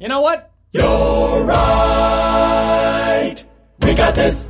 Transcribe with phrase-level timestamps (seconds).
[0.00, 0.52] You know what?
[0.70, 3.34] You're right.
[3.82, 4.48] We got this.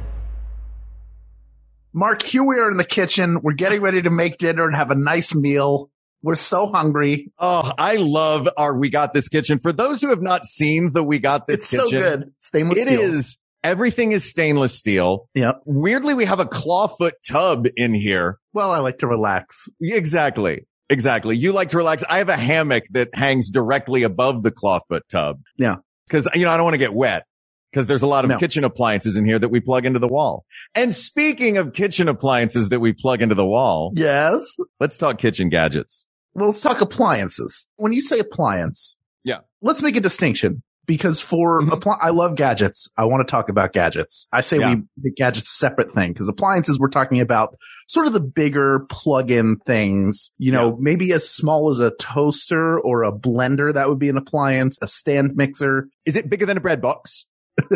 [1.94, 3.38] Mark, here we are in the kitchen.
[3.42, 5.90] We're getting ready to make dinner and have a nice meal.
[6.22, 7.32] We're so hungry.
[7.38, 9.58] Oh, I love our We Got This Kitchen.
[9.60, 11.84] For those who have not seen the We Got This Kitchen.
[11.84, 12.32] It's Kitchen, so good.
[12.40, 13.00] Stainless It steel.
[13.00, 13.38] is.
[13.64, 15.28] Everything is stainless steel.
[15.34, 15.62] Yep.
[15.64, 18.38] Weirdly, we have a clawfoot tub in here.
[18.52, 19.68] Well, I like to relax.
[19.80, 20.66] Exactly.
[20.90, 21.36] Exactly.
[21.36, 22.02] You like to relax.
[22.08, 25.40] I have a hammock that hangs directly above the clawfoot tub.
[25.56, 25.76] Yeah.
[26.08, 27.24] Cause, you know, I don't want to get wet
[27.70, 28.38] because there's a lot of No.
[28.38, 30.44] kitchen appliances in here that we plug into the wall.
[30.74, 34.56] And speaking of kitchen appliances that we plug into the wall, Yes.
[34.80, 36.06] let's talk kitchen gadgets.
[36.32, 37.68] Well, let's talk appliances.
[37.76, 39.40] When you say appliance, Yeah.
[39.60, 41.68] let's make a distinction because for Mhm.
[41.70, 42.88] appli- I love gadgets.
[42.96, 44.26] I want to talk about gadgets.
[44.32, 44.74] I say Yeah.
[44.74, 48.80] we make gadgets a separate thing because appliances we're talking about sort of the bigger
[48.90, 50.76] plug-in things, you know, Yeah.
[50.80, 53.72] maybe as small as a toaster or a blender.
[53.72, 55.88] That would be an appliance, a stand mixer.
[56.04, 57.26] Is it bigger than a bread box?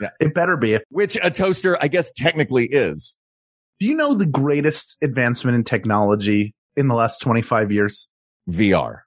[0.00, 0.10] yeah.
[0.20, 0.78] It better be.
[0.90, 3.18] Which a toaster, I guess technically is.
[3.80, 8.08] Do you know the greatest advancement in technology in the last 25 years?
[8.48, 8.98] VR.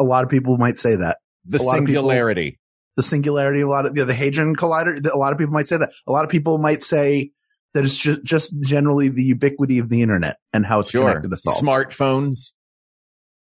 [0.00, 1.18] A lot of people might say that.
[1.44, 2.58] The lot people- singularity.
[2.96, 4.98] the singularity, a lot of you know, the Hadron Collider.
[5.10, 5.90] A lot of people might say that.
[6.06, 7.30] A lot of people might say
[7.74, 11.08] that it's just, just generally the ubiquity of the internet and how it's Sure.
[11.08, 11.54] connected us all.
[11.54, 12.52] Smartphones.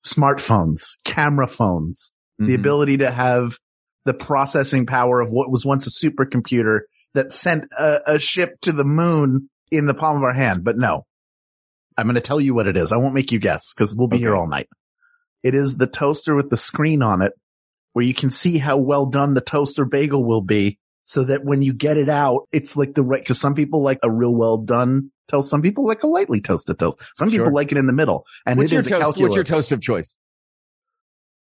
[0.06, 2.60] Smartphones, camera phones, the Mhm.
[2.60, 3.58] ability to have
[4.06, 6.82] the processing power of what was once a supercomputer
[7.16, 10.64] that sent a, a ship to the moon in the palm of our hand.
[10.64, 11.06] But no,
[11.98, 12.92] I'm going to tell you what it is.
[12.92, 14.70] I won't make you guess because we'll be here all night.
[15.44, 17.34] It is the toaster with the screen on it
[18.00, 21.62] where you can see how well done the toaster bagel will be so that when
[21.62, 24.56] you get it out, it's like the right, cause some people like a real well
[24.56, 25.50] done toast.
[25.50, 26.98] Some people like a lightly toasted toast.
[27.18, 28.26] Some people like it in the middle.
[28.46, 29.18] And What's it your is toast?
[29.18, 30.16] What's your toast of choice?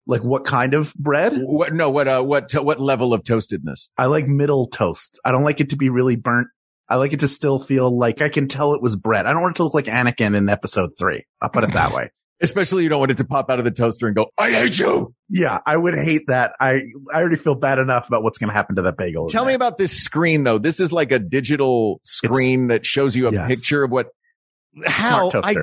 [0.05, 1.35] Like what kind of bread?
[1.37, 1.73] What?
[1.73, 1.91] No.
[1.91, 2.09] What?
[2.09, 2.53] Uh, what?
[2.55, 3.89] what level of toastedness?
[3.97, 5.21] I like middle toast.
[5.25, 6.49] I don't like it to be really burnt.
[6.89, 9.27] I like it to still feel like I can tell it was bread.
[9.27, 11.25] I don't want it to look like Anakin in episode three.
[11.41, 12.11] I'll put it that way.
[12.43, 14.79] Especially you don't want it to pop out of the toaster and go, "I hate
[14.79, 16.53] you." Yeah, I would hate that.
[16.61, 16.83] I,
[17.15, 19.29] I already feel bad enough about what's going to happen to that bagel.
[19.29, 20.59] Tell me about this screen though.
[20.59, 23.47] This is like a digital screen that shows you a Yes.
[23.49, 24.09] picture of what.
[24.87, 25.55] How I.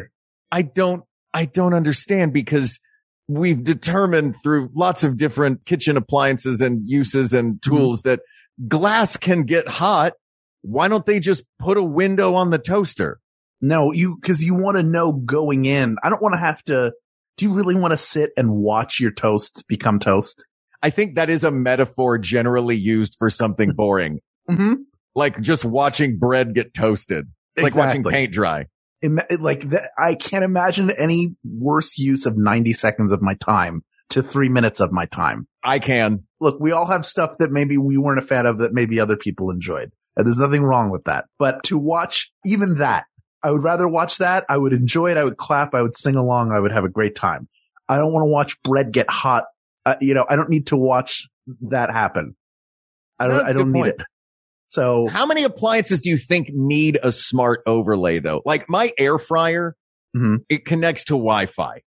[0.52, 1.04] I don't
[1.34, 2.80] I don't understand because
[3.28, 7.76] we've determined through lots of different kitchen appliances and uses and Mm-hmm.
[7.76, 8.22] tools that
[8.68, 10.14] glass can get hot.
[10.62, 13.20] Why don't they just put a window on the toaster?
[13.62, 15.98] No, you, cause you want to know going in.
[16.04, 16.94] I don't want to have to,
[17.38, 20.46] do you really want to sit and watch your toast become toast?
[20.82, 24.76] I think that is a metaphor generally used for something boring, Mm-hmm.
[25.14, 27.26] like just watching bread get toasted.
[27.56, 28.66] It's like watching paint dry.
[29.02, 33.84] Ima- like that, I can't imagine any worse use of 90 seconds of my time
[34.10, 35.48] to three minutes of my time.
[35.64, 36.24] I can.
[36.42, 39.18] Look, we all have stuff that maybe we weren't a fan of that maybe other
[39.18, 39.92] people enjoyed.
[40.18, 41.26] And there's nothing wrong with that.
[41.38, 43.06] But to watch even that,
[43.44, 44.46] I would rather watch that.
[44.50, 45.18] I would enjoy it.
[45.18, 45.74] I would clap.
[45.74, 46.52] I would sing along.
[46.52, 47.48] I would have a great time.
[47.88, 49.46] I don't want to watch bread get hot.
[49.86, 51.28] Uh, you know, I don't need to watch
[51.70, 52.36] that happen.
[53.18, 53.96] I don't, I don't need point.
[54.00, 54.06] it.
[54.68, 58.42] So How many appliances do you think need a smart overlay though?
[58.46, 59.76] Like my air fryer,
[60.16, 60.40] Mhm.
[60.50, 61.82] it connects to Wi-Fi.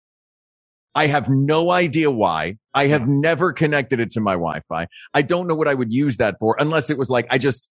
[0.94, 2.56] I have no idea why.
[2.74, 4.86] I have never connected it to my Wi-Fi.
[5.14, 7.68] I don't know what I would use that for unless it was like I just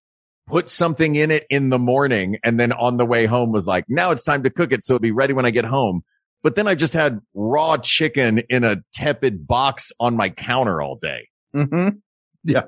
[0.48, 3.86] put something in it in the morning and then on the way home was like,
[3.88, 4.84] now it's time to cook it.
[4.84, 6.02] So it'll be ready when I get home.
[6.44, 10.98] But then I just had raw chicken in a tepid box on my counter all
[11.02, 11.28] day.
[11.56, 11.90] Mm-hmm.
[12.44, 12.64] yeah,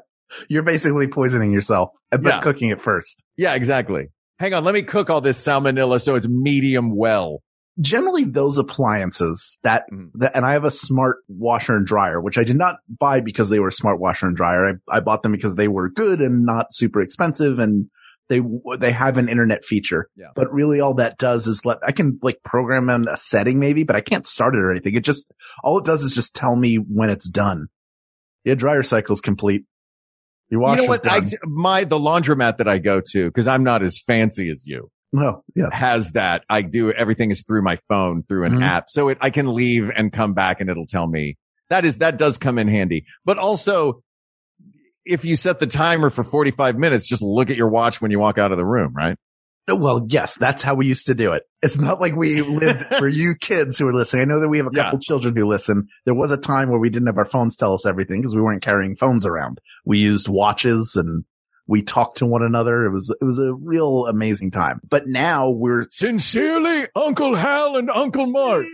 [0.48, 2.40] you're basically poisoning yourself, but Yeah.
[2.42, 3.24] cooking it first.
[3.38, 4.10] Yeah, exactly.
[4.40, 4.64] Hang on.
[4.64, 7.42] Let me cook all this salmonella so it's medium well.
[7.80, 10.10] Generally those appliances that, Mhm.
[10.16, 13.50] that, and I have a smart washer and dryer, which I did not buy because
[13.50, 14.80] they were a smart washer and dryer.
[14.90, 17.88] I, I bought them because they were good and not super expensive and
[18.30, 18.42] they,
[18.80, 20.08] they have an internet feature.
[20.16, 20.28] Yeah.
[20.36, 23.84] But really all that does is let, I can like program in a setting maybe,
[23.84, 24.96] but I can't start it or anything.
[24.96, 25.32] It just,
[25.64, 27.68] all it does is just tell me when it's done.
[28.46, 29.64] Yeah, dryer cycle's complete.
[30.50, 31.08] Your You know what?
[31.10, 34.92] I, my, the laundromat that I go to, cause I'm not as fancy as you,
[35.14, 35.70] no, yeah.
[35.72, 36.44] has that.
[36.50, 38.66] I do everything is through my phone, through an Mhm.
[38.66, 38.90] app.
[38.90, 41.38] So it, I can leave and come back and it'll tell me
[41.70, 43.06] That is, that does come in handy.
[43.26, 44.04] But also,
[45.06, 48.20] if you set the timer for 45 minutes, just look at your watch when you
[48.20, 49.18] walk out of the room, right?
[49.72, 51.44] Well, yes, that's how we used to do it.
[51.62, 54.24] It's not like we lived for you kids who are listening.
[54.24, 54.84] I know that we have a Yeah.
[54.84, 55.88] couple children who listen.
[56.06, 58.42] There was a time where we didn't have our phones tell us everything because we
[58.42, 59.60] weren't carrying phones around.
[59.86, 61.24] We used watches and
[61.68, 62.86] we talked to one another.
[62.86, 64.82] It was, it was a real amazing time.
[64.90, 68.66] But now we're, Sincerely, Uncle Hal and Uncle Mark.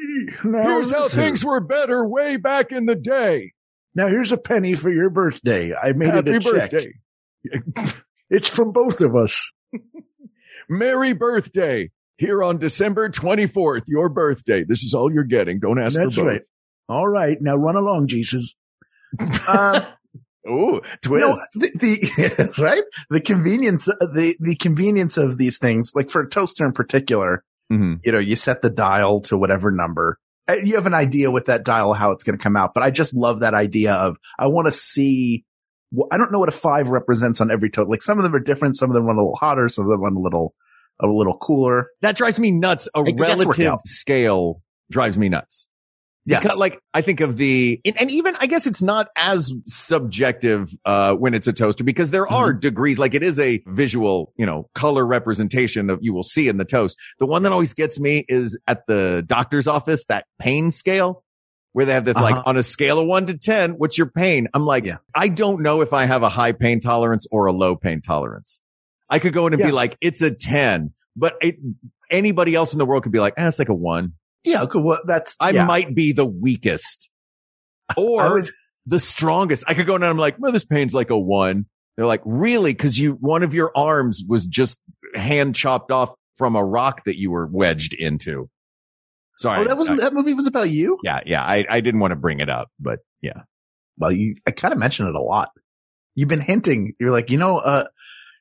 [0.44, 3.54] Here's how things were better way back in the day.
[3.96, 5.74] Now here's a penny for your birthday.
[5.74, 6.72] I made Happy it a check.
[6.72, 7.94] birthday.
[8.32, 9.52] It's from both of us.
[10.70, 11.90] Merry birthday.
[12.18, 14.64] Here on December 24th, your birthday.
[14.68, 15.60] This is all you're getting.
[15.60, 16.32] Don't ask That's for both.
[16.32, 16.42] right.
[16.90, 17.38] All right.
[17.42, 18.56] Now run along, Jesus.
[19.48, 19.82] um,
[20.48, 21.50] Ooh, twist.
[21.56, 22.84] No, the, the right.
[23.10, 28.00] The convenience, the the convenience of these things, like for a toaster in particular, Mhm.
[28.04, 30.18] you know, you set the dial to whatever number.
[30.50, 32.82] Uh, You have an idea with that dial how it's going to come out, but
[32.84, 35.46] I just love that idea of I want to see.
[35.92, 37.90] Well, I don't know what a five represents on every toast.
[37.90, 38.78] Like some of them are different.
[38.78, 39.68] Some of them run a little hotter.
[39.70, 40.54] Some of them run a little
[41.02, 41.88] a little cooler.
[42.02, 42.88] That drives me nuts.
[42.96, 45.68] A Hey, that's worked relative scale drives me nuts.
[46.30, 46.44] Yes.
[46.44, 51.14] Because, like, I think of the, and even, I guess it's not as subjective, uh,
[51.16, 52.60] when it's a toaster because there are Mm-hmm.
[52.60, 56.58] degrees, like it is a visual, you know, color representation that you will see in
[56.58, 56.98] the toast.
[57.20, 61.24] The one that always gets me is at the doctor's office, that pain scale
[61.74, 62.44] where they have that, like, Uh-huh.
[62.48, 64.48] on a scale of one to 10, what's your pain?
[64.54, 64.98] I'm like, Yeah.
[65.16, 68.60] I don't know if I have a high pain tolerance or a low pain tolerance.
[69.10, 69.68] I could go in and Yeah.
[69.68, 71.58] be like, it's a 10, but it,
[72.12, 74.14] anybody else in the world could be like, eh, it's like a one.
[74.44, 74.66] Yeah.
[74.70, 74.84] Good.
[74.84, 75.66] Well, that's I yeah.
[75.66, 77.10] might be the weakest
[77.98, 78.52] or I was-
[78.86, 79.64] the strongest.
[79.68, 81.66] I could go in and I'm like, well, this pain's like a one.
[81.96, 82.74] They're like, really?
[82.74, 84.78] Cause you, one of your arms was just
[85.14, 88.50] hand chopped off from a rock that you were wedged into.
[89.38, 89.60] Sorry.
[89.60, 90.98] Oh, that was I- that movie was about you.
[91.04, 91.20] yeah.
[91.26, 91.44] Yeah.
[91.44, 93.42] I, I didn't want to bring it up, but yeah.
[93.98, 95.50] Well, you, I kind of mentioned it a lot.
[96.16, 96.94] You've been hinting.
[97.00, 97.86] You're like, you know, uh,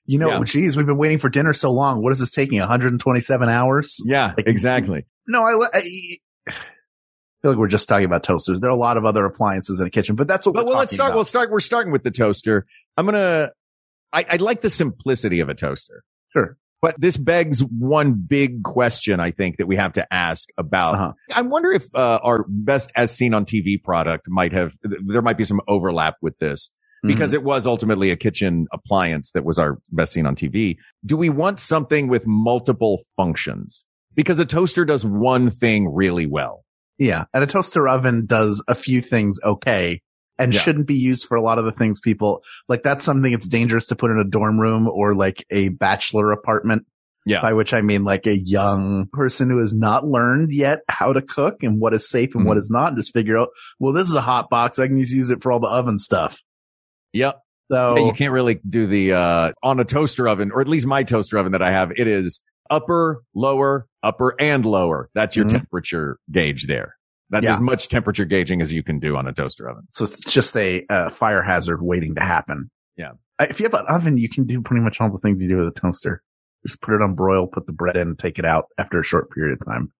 [0.06, 0.44] you know, Yeah.
[0.44, 2.02] geez, we've been waiting for dinner so long.
[2.02, 2.58] What is this taking?
[2.60, 4.00] 127 hours?
[4.06, 5.04] Yeah, Like- exactly.
[5.28, 5.82] No, I, I,
[6.48, 6.52] I
[7.42, 8.60] feel like we're just talking about toasters.
[8.60, 10.78] There are a lot of other appliances in a kitchen, but that's what But well,
[10.78, 11.10] let's start.
[11.10, 11.16] about.
[11.16, 11.50] We'll start.
[11.50, 12.66] We're starting with the toaster.
[12.96, 13.52] I'm going to,
[14.12, 16.02] I, I like the simplicity of a toaster.
[16.32, 16.56] Sure.
[16.80, 20.94] But this begs one big question, I think, that we have to ask about.
[20.94, 21.12] Uh-huh.
[21.32, 25.22] I wonder if uh, our best as seen on TV product might have, th- there
[25.22, 26.70] might be some overlap with this
[27.04, 27.12] Mm-hmm.
[27.14, 30.78] because it was ultimately a kitchen appliance that was our best seen on TV.
[31.06, 33.84] Do we want something with multiple functions?
[34.18, 36.64] Because a toaster does one thing really well.
[36.98, 37.26] Yeah.
[37.32, 40.00] And a toaster oven does a few things okay
[40.40, 40.58] and Yeah.
[40.58, 42.82] shouldn't be used for a lot of the things people like.
[42.82, 46.82] That's something it's dangerous to put in a dorm room or like a bachelor apartment.
[47.26, 47.42] Yeah.
[47.42, 51.22] By which I mean like a young person who has not learned yet how to
[51.22, 52.60] cook and what is safe and what Mhm.
[52.60, 54.80] is not and just figure out, well, this is a hot box.
[54.80, 56.40] I can just use it for all the oven stuff.
[57.12, 57.36] Yep.
[57.70, 60.86] So Yeah, you can't really do the uh on a toaster oven, or at least
[60.86, 61.92] my toaster oven that I have.
[61.96, 65.10] It is upper, lower, upper, and lower.
[65.14, 65.50] That's your Mhm.
[65.50, 66.94] temperature gauge there.
[67.30, 67.54] That's Yeah.
[67.54, 69.84] as much temperature gauging as you can do on a toaster oven.
[69.90, 72.70] So it's just a uh, fire hazard waiting to happen.
[72.96, 73.12] Yeah.
[73.38, 75.48] Uh, If you have an oven, you can do pretty much all the things you
[75.48, 76.22] do with a toaster.
[76.66, 79.30] Just put it on broil, put the bread in, take it out after a short
[79.30, 79.92] period of time.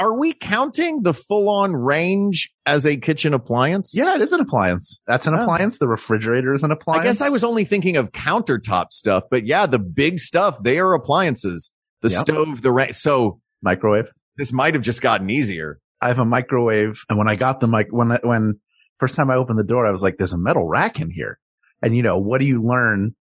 [0.00, 3.92] Are we counting the full on range as a kitchen appliance?
[3.96, 5.00] Yeah, it is an appliance.
[5.08, 5.40] That's an Oh.
[5.42, 5.80] appliance.
[5.80, 7.00] The refrigerator is an appliance.
[7.02, 10.78] I guess I was only thinking of countertop stuff, but yeah, the big stuff, they
[10.78, 11.70] are appliances.
[12.02, 14.08] The stove, the ra- so microwave.
[14.36, 15.80] this might have just gotten easier.
[16.00, 17.02] I have a microwave.
[17.08, 18.60] And when I got the mic, when, I, when
[18.98, 21.38] first time I opened the door, I was like, there's a metal rack in here.
[21.82, 23.14] And you know, what do you learn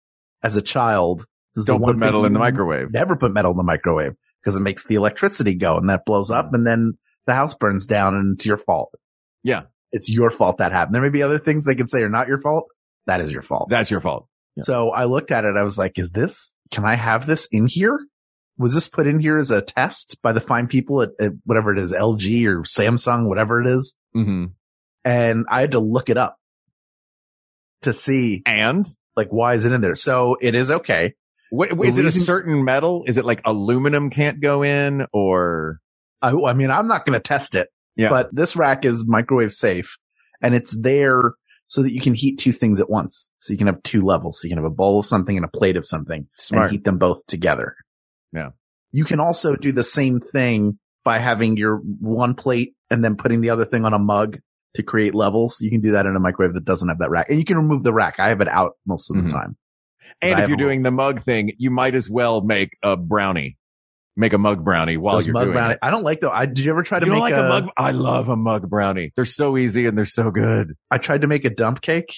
[0.44, 1.26] as a child?
[1.66, 2.92] Don't put metal in the microwave.
[2.92, 6.30] Never put metal in the microwave because it makes the electricity go and that blows
[6.30, 6.54] up mm.
[6.54, 6.94] and then
[7.26, 8.94] the house burns down and it's your fault.
[9.44, 9.64] Yeah.
[9.92, 10.94] It's your fault that happened.
[10.94, 12.66] There may be other things they can say are not your fault.
[13.08, 13.70] That is your fault.
[13.70, 14.28] That's your fault.
[14.56, 14.64] Yeah.
[14.66, 15.56] So I looked at it.
[15.58, 18.00] I was like, is this, can I have this in here?
[18.58, 21.72] Was this put in here as a test by the fine people at, at whatever
[21.72, 23.96] it is, LG or Samsung, whatever it is?
[24.14, 24.46] hmm
[25.06, 26.38] And I had to look it up
[27.82, 28.86] to see And
[29.16, 29.96] like, why is it in there?
[29.96, 31.14] So it is okay.
[31.52, 33.04] Wait, is it a certain metal?
[33.08, 35.80] Is it like aluminum can't go in or?
[36.22, 38.10] I, I mean, I'm not going to test it, Yeah.
[38.10, 39.98] but this rack is microwave safe
[40.42, 41.34] and it's there
[41.68, 43.32] so that you can heat two things at once.
[43.38, 44.42] So you can have two levels.
[44.42, 46.28] So you can have a bowl of something and a plate of something
[46.64, 47.76] and heat them both together.
[48.34, 48.50] Yeah.
[48.92, 53.42] You can also do the same thing by having your one plate and then putting
[53.42, 54.40] the other thing on a mug
[54.76, 55.60] to create levels.
[55.62, 57.58] You can do that in a microwave that doesn't have that rack and you can
[57.58, 58.16] remove the rack.
[58.20, 59.58] I have it out most of the time.
[60.22, 63.58] And if you're doing the mug thing, you might as well make a brownie
[64.20, 65.74] make a mug brownie while Those you're mug doing brownie.
[65.76, 65.80] it.
[65.84, 66.32] I don't like though.
[66.32, 67.70] I did you ever try to You don't make like a, a mug?
[67.78, 69.12] I love a mug brownie.
[69.16, 70.74] They're so easy and they're so good.
[70.90, 72.16] I tried to make a dump cake.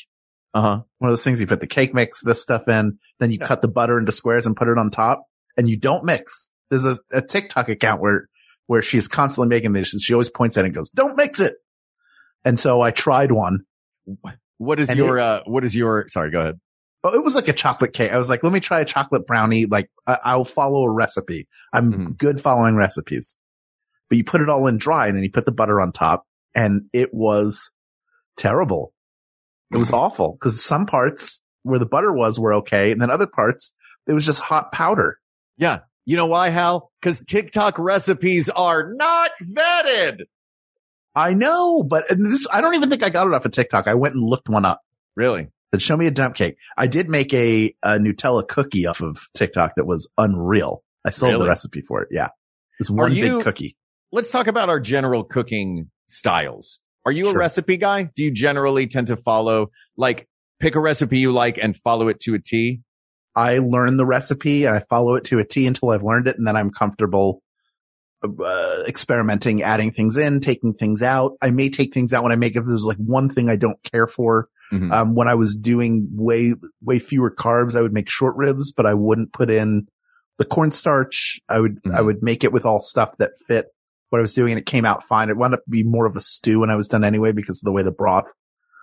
[0.53, 0.81] Uh huh.
[0.99, 3.47] One of those things you put the cake mix, this stuff in, then you Yeah.
[3.47, 5.25] cut the butter into squares and put it on top
[5.59, 6.51] and you don't mix.
[6.69, 8.29] There's a, a TikTok account where,
[8.67, 11.41] where she's constantly making this and she always points at it and goes, don't mix
[11.41, 11.55] it.
[12.45, 13.65] And so I tried one.
[14.57, 16.59] What is your, uh, what is your, sorry, go ahead.
[17.03, 18.11] Oh, it was like a chocolate cake.
[18.11, 19.65] I was like, let me try a chocolate brownie.
[19.65, 21.47] Like I, I'll follow a recipe.
[21.73, 22.17] I'm Mhm.
[22.17, 23.35] good following recipes,
[24.09, 26.25] but you put it all in dry and then you put the butter on top
[26.55, 27.71] and it was
[28.37, 28.93] terrible.
[29.71, 32.91] It was awful because some parts where the butter was were okay.
[32.91, 33.73] And then other parts,
[34.07, 35.19] it was just hot powder.
[35.59, 35.79] Yeah.
[36.05, 36.91] You know why, Hal?
[37.03, 40.21] Cause TikTok recipes are not vetted.
[41.13, 43.87] I know, but this, I don't even think I got it off of TikTok.
[43.87, 44.81] I went and looked one up.
[45.15, 45.49] Really?
[45.71, 46.55] Then show me a dump cake.
[46.77, 50.83] I did make a, a Nutella cookie off of TikTok that was unreal.
[51.05, 52.09] I sold the recipe for it.
[52.11, 52.29] Yeah.
[52.79, 53.75] It's one you- big cookie.
[54.11, 56.79] Let's talk about our general cooking styles.
[57.05, 58.09] Are you a recipe guy?
[58.15, 60.27] Do you generally tend to follow, like,
[60.59, 62.81] pick a recipe you like and follow it to a T?
[63.39, 66.37] I learn the recipe and I follow it to a T until I've learned it.
[66.37, 67.41] And then I'm comfortable
[68.21, 71.37] uh, experimenting, adding things in, taking things out.
[71.41, 72.63] I may take things out when I make it.
[72.67, 74.49] There's like one thing I don't care for.
[74.73, 74.91] Mhm.
[74.91, 76.53] Um, when I was doing way,
[76.83, 79.87] way fewer carbs, I would make short ribs, but I wouldn't put in
[80.37, 81.39] the cornstarch.
[81.47, 81.95] I would, Mhm.
[81.95, 83.67] I would make it with all stuff that fit
[84.09, 85.29] what I was doing and it came out fine.
[85.29, 87.65] It wound up being more of a stew when I was done anyway because of
[87.65, 88.25] the way the broth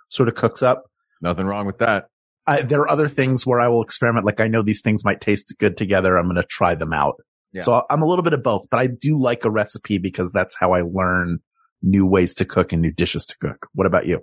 [0.09, 0.85] sort of cooks up.
[1.21, 2.07] Nothing wrong with that.
[2.47, 4.25] I, there are other things where I will experiment.
[4.25, 6.17] Like I know these things might taste good together.
[6.17, 7.17] I'm going to try them out.
[7.53, 7.63] Yeah.
[7.63, 10.57] So I'm a little bit of both, but I do like a recipe because that's
[10.59, 11.39] how I learn
[11.83, 13.69] new ways to cook and new dishes to cook.
[13.73, 14.21] What about you?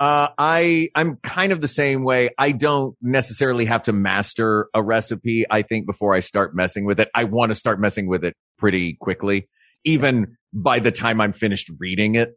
[0.00, 2.30] Uh, I, I'm kind of the same way.
[2.36, 5.44] I don't necessarily have to master a recipe.
[5.48, 8.34] I think before I start messing with it, I want to start messing with it
[8.58, 9.48] pretty quickly,
[9.84, 12.36] even by the time I'm finished reading it.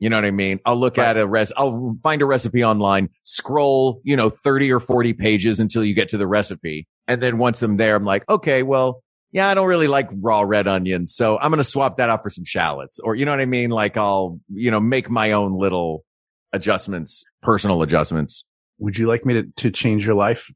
[0.00, 0.58] You know what I mean?
[0.64, 1.08] I'll look Right.
[1.08, 5.60] at a res, I'll find a recipe online, scroll, you know, 30 or 40 pages
[5.60, 6.88] until you get to the recipe.
[7.06, 9.02] And then once I'm there, I'm like, okay, well,
[9.32, 11.14] yeah, I don't really like raw red onions.
[11.14, 13.46] So I'm going to swap that out for some shallots or, you know what I
[13.46, 13.70] mean?
[13.70, 16.04] Like I'll, you know, make my own little
[16.52, 18.44] adjustments, personal adjustments.
[18.78, 20.50] Would you like me to, to change your life?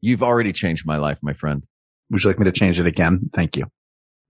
[0.00, 1.62] You've already changed my life, my friend.
[2.10, 3.30] Would you like me to change it again?
[3.34, 3.66] Thank you.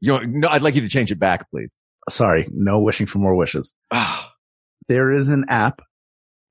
[0.00, 1.78] You know, no, I'd like you to change it back, please.
[2.08, 2.48] Sorry.
[2.52, 3.74] No wishing for more wishes.
[3.90, 4.32] Ah.
[4.88, 5.80] There is an app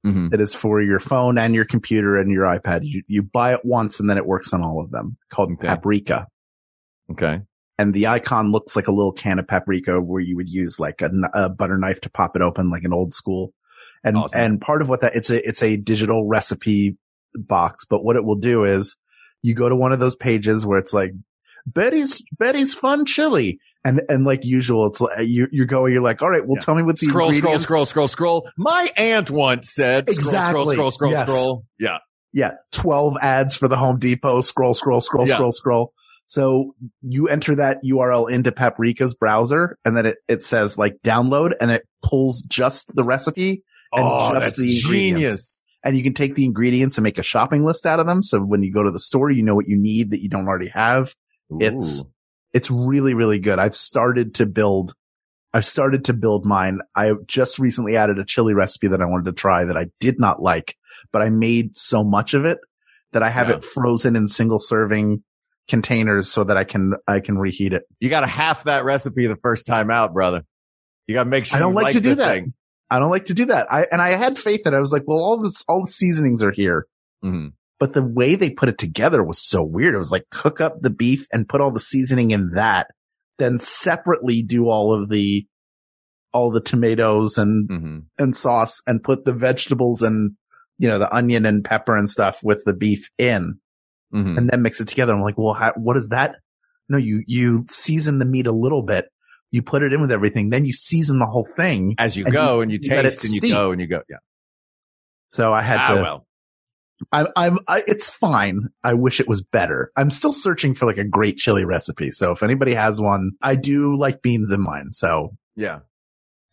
[0.06, 0.30] Mhm.
[0.32, 2.82] that is for your phone and your computer and your iPad.
[2.84, 5.68] You, you buy it once and then it works on all of them called Okay.
[5.68, 6.28] Paprika.
[7.12, 7.42] Okay.
[7.78, 11.02] and the icon looks like a little can of paprika where you would use like
[11.02, 13.54] a, a butter knife to pop it open like an old school.
[14.04, 14.40] And, Awesome.
[14.40, 16.98] and part of what that, it's a, it's a digital recipe
[17.36, 18.96] box, but what it will do is
[19.44, 21.12] you go to one of those pages where it's like,
[21.66, 23.60] Betty's, Betty's fun chili.
[23.86, 26.66] And, and like usual, it's like, you, you're going, you're like, all right, well, Yeah.
[26.66, 28.50] tell me what the Scroll, scroll, scroll, scroll, scroll.
[28.58, 30.76] My aunt once said, scroll, Exactly.
[30.76, 31.30] scroll, scroll, scroll, Yes.
[31.30, 31.66] scroll.
[31.80, 31.98] Yeah.
[32.34, 32.52] Yeah.
[32.74, 34.42] 12 ads for the Home Depot.
[34.42, 35.36] Scroll, scroll, scroll, Yeah.
[35.36, 35.94] scroll, scroll.
[36.26, 41.54] So you enter that URL into Paprika's browser and then it, it says like download
[41.60, 44.88] and it pulls just the recipe and oh, just the ingredients.
[44.90, 45.64] genius.
[45.84, 48.22] and you can take the ingredients and make a shopping list out of them.
[48.22, 50.48] So when you go to the store, you know what you need that you don't
[50.48, 51.16] already have.
[51.52, 51.58] Ooh.
[51.62, 52.04] It's
[52.70, 53.60] really, really good.
[53.60, 54.94] I've started to build,
[55.54, 56.80] I've started to build mine.
[56.96, 60.20] I just recently added a chili recipe that I wanted to try that I did
[60.20, 60.76] not like,
[61.12, 62.60] but I made so much of it
[63.12, 63.56] that I have Yeah.
[63.58, 65.24] it frozen in single serving
[65.68, 67.84] containers so that I can, I can reheat it.
[68.00, 70.44] you got to half that recipe the first time out, brother.
[71.08, 72.34] You got to make sure I don't you like to do that.
[72.34, 72.54] thing.
[72.90, 73.72] I don't like to do that.
[73.72, 76.42] I, and I had faith that I was like, well, all this, all the seasonings
[76.42, 76.88] are here.
[77.24, 77.54] Mhm.
[77.80, 79.96] But the way they put it together was so weird.
[79.96, 82.88] It was like cook up the beef and put all the seasoning in that,
[83.38, 85.46] then separately do all of the,
[86.34, 88.04] all the tomatoes and, Mhm.
[88.18, 90.32] and sauce and put the vegetables and,
[90.78, 93.60] you know, the onion and pepper and stuff with the beef in
[94.14, 94.38] Mhm.
[94.38, 95.14] and then mix it together.
[95.14, 96.36] I'm like, well, how, what is that?
[96.90, 99.06] No, you, you season the meat a little bit.
[99.52, 100.50] You put it in with everything.
[100.50, 101.96] Then you season the whole thing.
[101.98, 103.54] As you and go you- and you you taste and you steep.
[103.56, 104.02] go and you go.
[104.10, 104.18] Yeah.
[105.30, 106.26] So I had Ah, to, well.
[107.12, 108.68] I'm, I'm, I, it's fine.
[108.84, 109.92] I wish it was better.
[109.96, 112.12] I'm still searching for like a great chili recipe.
[112.12, 114.90] So if anybody has one, I do like beans in mine.
[114.92, 115.80] So Yeah.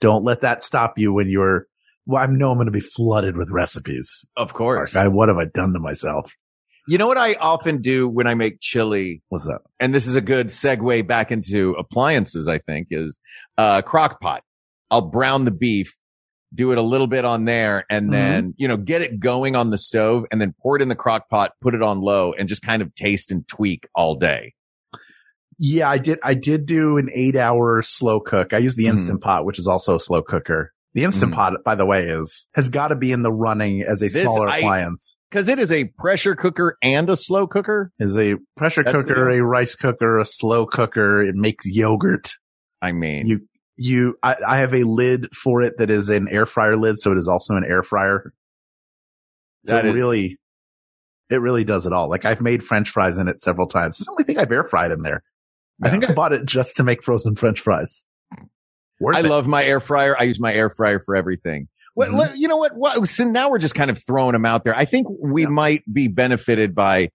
[0.00, 1.66] don't let that stop you when you're,
[2.06, 4.28] well, I know I'm going to be flooded with recipes.
[4.36, 4.94] Of course.
[4.94, 6.32] Like, I, what have I done to myself?
[6.88, 9.58] You know what I often do when I make chili What's that?
[9.80, 13.18] and this is a good segue back into appliances, I think, is
[13.58, 14.44] uh crock pot.
[14.88, 15.96] I'll brown the beef,
[16.54, 18.12] do it a little bit on there, and Mhm.
[18.12, 20.94] then, you know, get it going on the stove and then pour it in the
[20.94, 24.54] crock pot, put it on low and just kind of taste and tweak all day.
[25.58, 26.18] Yeah, I did.
[26.22, 28.52] I did do an eight hour slow cook.
[28.52, 28.90] I use the Mhm.
[28.90, 30.72] Instant Pot, which is also a slow cooker.
[30.92, 31.34] The Instant Mhm.
[31.36, 34.22] Pot, by the way, is has got to be in the running as a This
[34.22, 35.16] smaller I- appliance.
[35.30, 37.90] Cause it is a pressure cooker and a slow cooker.
[37.98, 41.22] Is a pressure That's cooker, a rice cooker, a slow cooker.
[41.22, 42.32] It makes yogurt.
[42.80, 43.40] I mean, You,
[43.76, 47.12] you, I, I have a lid for it that is an air fryer lid, so
[47.12, 48.32] it is also an air fryer.
[49.64, 50.38] So That it is- really,
[51.30, 52.08] it really does it all.
[52.08, 53.98] Like I've made French fries in it several times.
[53.98, 55.22] It's the only thing I've air fried in there.
[55.82, 58.06] I think I bought it just to make frozen French fries.
[58.98, 59.26] Worth I it.
[59.26, 60.16] love my air fryer.
[60.18, 61.68] I use my air fryer for everything.
[61.94, 62.18] What, Mhm.
[62.18, 62.74] let- you know what?
[62.74, 63.06] what?
[63.08, 64.74] So now we're just kind of throwing them out there.
[64.74, 65.48] I think we Yeah.
[65.48, 67.10] might be benefited by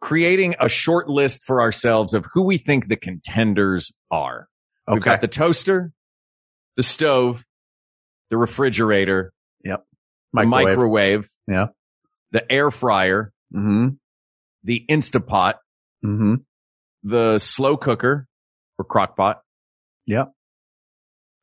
[0.00, 4.48] creating a short list for ourselves of who we think the contenders are.
[4.92, 5.92] We've got the toaster,
[6.76, 7.44] the stove,
[8.30, 9.32] the refrigerator,
[9.64, 9.84] Yep.
[10.32, 10.66] Microwave.
[10.68, 11.66] microwave, Yeah.
[12.32, 13.88] the air fryer, Mm-hmm.
[14.64, 15.54] the Instapot,
[16.04, 16.34] Mm-hmm.
[17.02, 18.26] the slow cooker
[18.78, 19.42] or crock pot.
[20.06, 20.32] Yep.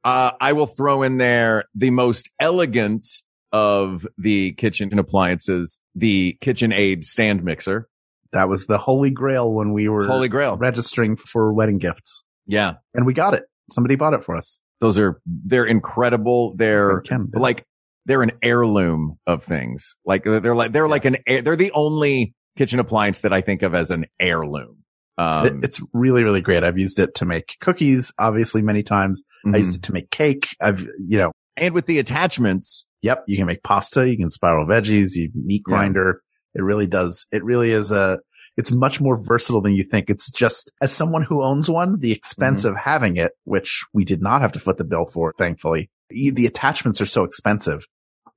[0.04, 3.08] Uh, I will throw in there the most elegant
[3.52, 7.88] of the kitchen appliances, the KitchenAid stand mixer.
[8.34, 10.58] That was the holy grail when we were Holy grail.
[10.58, 12.25] registering for wedding gifts.
[12.48, 12.74] Yeah.
[12.94, 13.44] And we got it.
[13.72, 14.62] Somebody bought it for us.
[14.82, 16.54] Those are, they're incredible.
[16.56, 17.02] They're
[17.34, 17.66] like,
[18.06, 19.96] they're an heirloom of things.
[20.06, 23.74] Like they're like, they're like an, they're the only kitchen appliance that I think of
[23.74, 24.84] as an heirloom.
[25.18, 26.64] Um, It- it's really, really great.
[26.64, 29.24] I've used it to make cookies, obviously many times.
[29.46, 29.58] I mhm.
[29.60, 30.50] used it to make cake.
[30.62, 34.08] I've, you know, and with the attachments, yep, you can make pasta.
[34.10, 35.72] You can spiral veggies, you meat Yeah.
[35.74, 36.22] grinder.
[36.54, 37.26] It really does.
[37.32, 38.20] It really is a,
[38.58, 40.10] it's much more versatile than you think.
[40.10, 42.76] It's just as someone who owns one, the expense Mm-hmm.
[42.76, 45.90] of having it, which we did not have to foot the bill for, thankfully.
[46.10, 47.84] The attachments are so expensive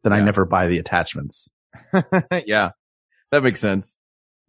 [0.03, 1.49] that I never buy the attachments.
[2.47, 2.71] yeah,
[3.31, 3.97] that makes sense.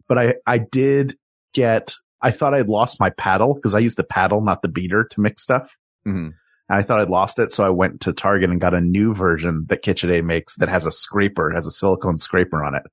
[0.08, 1.18] but I, I did
[1.54, 5.06] get, I thought I'd lost my paddle because I use the paddle, not the beater
[5.12, 5.76] to mix stuff.
[6.08, 6.34] Mhm.
[6.72, 7.52] And I thought I'd lost it.
[7.52, 10.86] So I went to Target and got a new version that KitchenAid makes that has
[10.86, 12.84] a scraper, has a silicone scraper on it.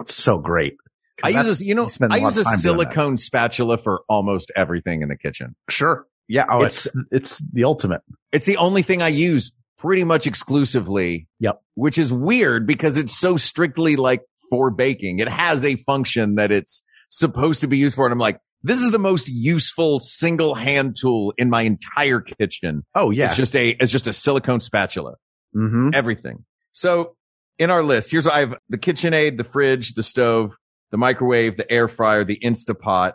[0.00, 0.76] It's so great.
[1.22, 2.92] I use a, you know, I use a time doing that.
[2.92, 5.54] silicone spatula for almost everything in the kitchen.
[5.68, 6.06] Sure.
[6.28, 6.46] Yeah.
[6.48, 8.02] Oh, It's- it's, it's the ultimate.
[8.32, 11.26] It's the only thing I use pretty much exclusively.
[11.40, 11.60] Yep.
[11.74, 15.18] Which is weird because it's so strictly like for baking.
[15.20, 18.06] It has a function that it's supposed to be used for.
[18.06, 22.84] And I'm like, this is the most useful single hand tool in my entire kitchen.
[22.94, 23.26] Oh yeah.
[23.26, 25.14] It's just a, it's just a silicone spatula.
[25.56, 25.90] mm-hmm.
[25.94, 26.44] everything.
[26.72, 27.16] So
[27.58, 30.56] in our list, here's what I have the KitchenAid, the fridge, the stove,
[30.90, 33.12] the microwave, the air fryer, the Instapot,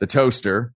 [0.00, 0.72] the toaster,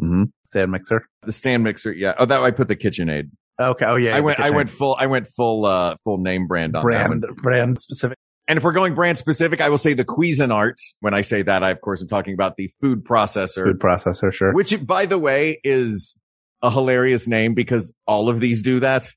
[0.00, 0.24] Mm-hmm.
[0.44, 1.06] Stand mixer.
[1.26, 1.92] the stand mixer.
[1.92, 2.14] Yeah.
[2.16, 3.30] Oh, that I put the KitchenAid.
[3.60, 3.84] Okay.
[3.84, 4.16] Oh yeah.
[4.16, 7.80] I went, I went full, I went full, uh, full name brand on brand, brand
[7.80, 8.16] specific.
[8.46, 10.74] And if we're going brand specific, I will say the Cuisinart.
[11.00, 14.32] When I say that, I of course am talking about the food processor, Food processor.
[14.32, 14.52] Sure.
[14.52, 16.16] which by the way is
[16.62, 19.08] a hilarious name because all of these do that.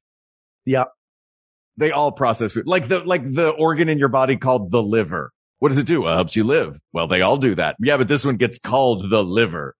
[0.65, 0.85] Yeah.
[1.77, 2.65] They all process food.
[2.65, 5.31] Like the, like the organ in your body called the liver.
[5.61, 6.05] What does it do?
[6.07, 6.77] It helps you live.
[6.91, 7.75] Well, they all do that.
[7.79, 9.75] Yeah, but this one gets called the liver.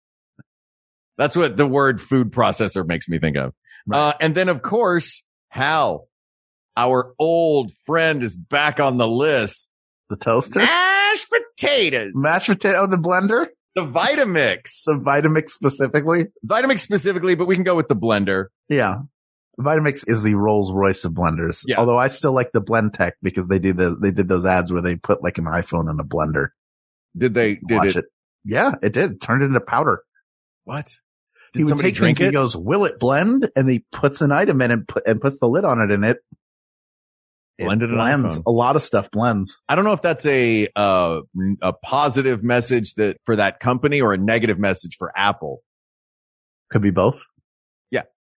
[1.18, 3.52] That's what the word food processor makes me think of.
[3.86, 4.08] Right.
[4.10, 6.06] Uh, and then of course, Hal,
[6.76, 9.68] our old friend is back on the list.
[10.08, 10.60] the toaster.
[10.60, 12.12] Mashed potatoes.
[12.14, 12.78] Mashed potato.
[12.82, 13.46] Oh, the blender.
[13.74, 14.84] the Vitamix.
[14.86, 16.26] The Vitamix specifically.
[16.46, 18.46] Vitamix specifically, but we can go with the blender.
[18.68, 18.98] Yeah.
[19.60, 21.64] Vitamix is the Rolls Royce of blenders.
[21.66, 21.76] Yeah.
[21.78, 24.82] Although I still like the Blendtec because they do the, they did those ads where
[24.82, 26.48] they put like an iPhone in a blender.
[27.16, 28.04] Did they, did Watch it, it.
[28.44, 29.20] Yeah, it did.
[29.20, 30.02] Turned it into powder.
[30.64, 30.90] what?
[31.54, 32.30] he would take drink things, it?
[32.30, 33.50] He goes, will it blend?
[33.54, 36.04] And he puts an item in and put, and puts the lid on it and
[36.04, 36.18] it,
[37.58, 38.40] it Blended blends.
[38.46, 39.60] A lot of stuff blends.
[39.68, 41.20] I don't know if that's a, uh,
[41.60, 45.62] a positive message that for that company or a negative message for Apple.
[46.70, 47.22] Could be both.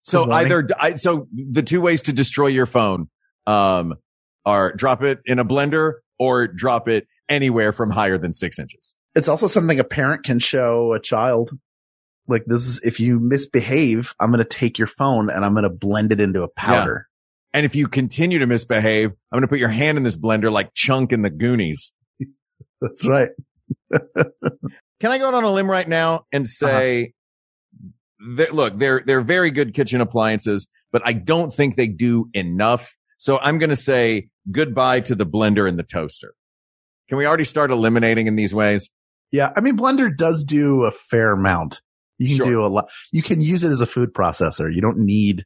[0.04, 3.08] So either, I, so the two ways to destroy your phone,
[3.46, 3.94] um,
[4.46, 8.94] are drop it in a blender or drop it anywhere from higher than six inches.
[9.14, 11.50] It's also something a parent can show a child.
[12.26, 15.64] Like this is, if you misbehave, I'm going to take your phone and I'm going
[15.64, 17.06] to blend it into a powder.
[17.06, 17.58] Yeah.
[17.58, 20.50] And if you continue to misbehave, I'm going to put your hand in this blender
[20.50, 21.92] like Chunk in the Goonies.
[22.80, 23.28] That's right.
[23.92, 27.12] Can I go out on a limb right now and say,
[28.36, 32.92] that, look, they're, they're very good kitchen appliances, but I don't think they do enough.
[33.18, 36.34] So I'm going to say goodbye to the blender and the toaster.
[37.08, 38.90] Can we already start eliminating in these ways?
[39.30, 39.52] Yeah.
[39.56, 41.80] I mean, Blender does do a fair amount.
[42.18, 42.46] You can Sure.
[42.46, 42.88] do a lot.
[43.12, 44.72] You can use it as a food processor.
[44.72, 45.44] You don't need,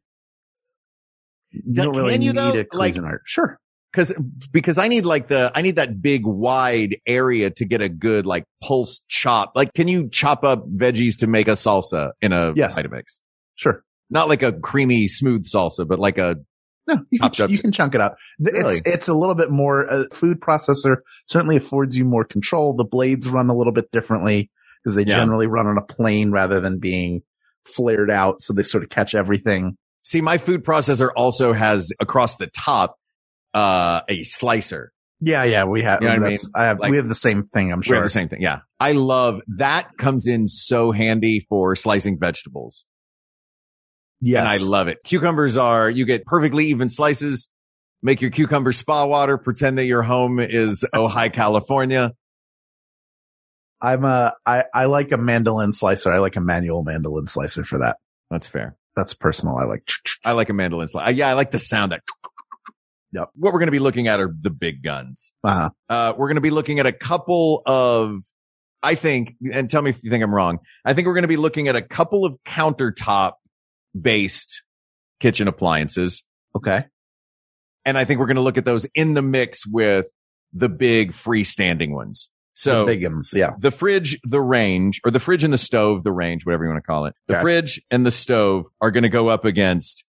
[1.50, 2.52] you don't really you, need though?
[2.52, 3.18] a Like- Cuisinart.
[3.24, 3.58] Sure.
[3.98, 4.14] Cause,
[4.52, 8.26] because I need like the, I need that big wide area to get a good
[8.26, 9.52] like pulse chop.
[9.56, 12.78] Like, can you chop up veggies to make a salsa in a Yes.
[12.78, 13.18] Vitamix?
[13.56, 13.82] Sure.
[14.08, 16.36] Not like a creamy, smooth salsa, but like a,
[16.86, 17.50] No, you can, up.
[17.50, 18.16] you can chunk it up.
[18.38, 18.76] Really?
[18.76, 22.74] It's, it's a little bit more, a food processor certainly affords you more control.
[22.76, 24.48] The blades run a little bit differently
[24.84, 25.16] because they Yeah.
[25.16, 27.22] generally run on a plane rather than being
[27.66, 28.42] flared out.
[28.42, 29.76] So they sort of catch everything.
[30.04, 32.96] see, my food processor also has across the top,
[33.58, 34.92] uh, a slicer.
[35.20, 35.42] Yeah.
[35.44, 35.64] Yeah.
[35.64, 37.72] We have, You know I that's- I have, Like- we have the same thing.
[37.72, 37.96] I'm We sure.
[37.96, 38.40] have the same thing.
[38.40, 38.60] Yeah.
[38.78, 42.84] I love that comes in so handy for slicing vegetables.
[44.20, 44.40] Yes.
[44.42, 44.98] And I love it.
[45.04, 47.48] Cucumbers are, you get perfectly even slices,
[48.02, 52.12] make your cucumber spa water, pretend that your home is Ojai, California.
[53.80, 56.12] I'm a, I, I like a mandolin slicer.
[56.12, 57.96] I like a manual mandolin slicer for that.
[58.30, 58.76] That's fair.
[58.96, 59.56] That's personal.
[59.56, 59.88] I like,
[60.24, 61.12] I like a mandolin slicer.
[61.12, 61.28] Yeah.
[61.28, 62.02] I like the sound that.
[63.12, 63.30] Yep.
[63.34, 65.32] What we're going to be looking at are the big guns.
[65.44, 68.20] uh, Uh, we're going to be looking at a couple of,
[68.82, 70.58] I think, and tell me if you think I'm wrong.
[70.84, 73.32] I think we're going to be looking at a couple of countertop
[73.98, 74.62] based
[75.20, 76.22] kitchen appliances.
[76.56, 76.84] okay.
[77.84, 80.06] And I think we're going to look at those in the mix with
[80.52, 82.28] the big freestanding ones.
[82.52, 83.32] So the big ones.
[83.34, 83.52] Yeah.
[83.58, 86.82] the fridge, the range, or the fridge and the stove, the range, whatever you want
[86.82, 87.14] to call it.
[87.28, 87.42] The Okay.
[87.42, 90.04] fridge and the stove are going to go up against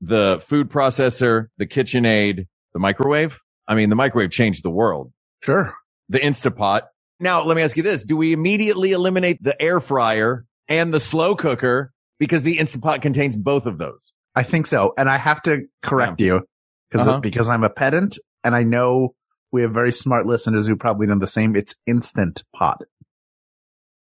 [0.00, 3.38] the food processor, the KitchenAid, the microwave.
[3.68, 5.12] I mean, the microwave changed the world.
[5.42, 5.74] Sure.
[6.08, 6.82] The Instapot.
[7.18, 8.04] Now, let me ask you this.
[8.04, 13.36] Do we immediately eliminate the air fryer and the slow cooker because the Instapot contains
[13.36, 14.12] both of those?
[14.34, 14.94] I think so.
[14.96, 16.46] And I have to correct you
[16.90, 17.20] because, Uh-huh.
[17.20, 19.14] because I'm a pedant and I know
[19.52, 21.56] we have very smart listeners who probably know the same.
[21.56, 22.80] It's instant pot.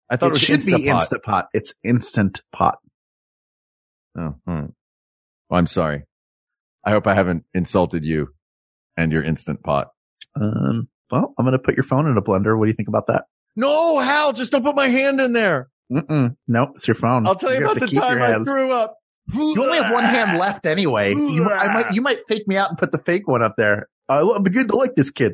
[0.09, 1.45] I thought it, It, should be Instapot.
[1.53, 2.79] It's instant pot.
[4.17, 4.65] Oh, hmm.
[5.49, 6.03] Well, I'm sorry.
[6.85, 8.29] I hope I haven't insulted you
[8.95, 9.87] and your instant pot.
[10.39, 12.57] Um, well, I'm going to put your phone in a blender.
[12.57, 13.25] What do you think about that?
[13.55, 15.69] No, Hal, just don't put my hand in there.
[15.91, 16.35] Mm-mm.
[16.47, 16.71] Nope.
[16.75, 17.25] It's your phone.
[17.27, 18.95] I'll tell you You're about the have to keep time I threw up.
[19.33, 21.13] You only have one hand left anyway.
[21.13, 23.87] You, I might, you might fake me out and put the fake one up there.
[24.07, 25.33] I love, good to like this kid.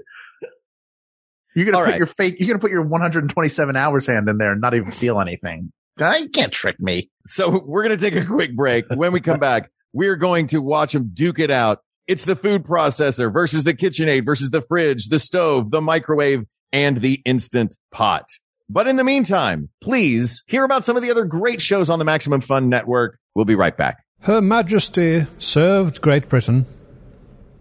[1.55, 1.97] You're gonna All put right.
[1.97, 2.35] your fake.
[2.39, 5.71] You're gonna put your 127 hours hand in there and not even feel anything.
[5.99, 7.09] Uh, You can't trick me.
[7.25, 8.85] So we're going to take a quick break.
[8.93, 11.79] When we come back, we're going to watch them duke it out.
[12.05, 16.99] It's the food processor versus the KitchenAid versus the fridge, the stove, the microwave, and
[16.99, 18.29] the instant pot.
[18.69, 22.05] But in the meantime, please hear about some of the other great shows on the
[22.05, 23.17] Maximum Fun Network.
[23.35, 24.03] We'll be right back.
[24.19, 26.65] Her Majesty served Great Britain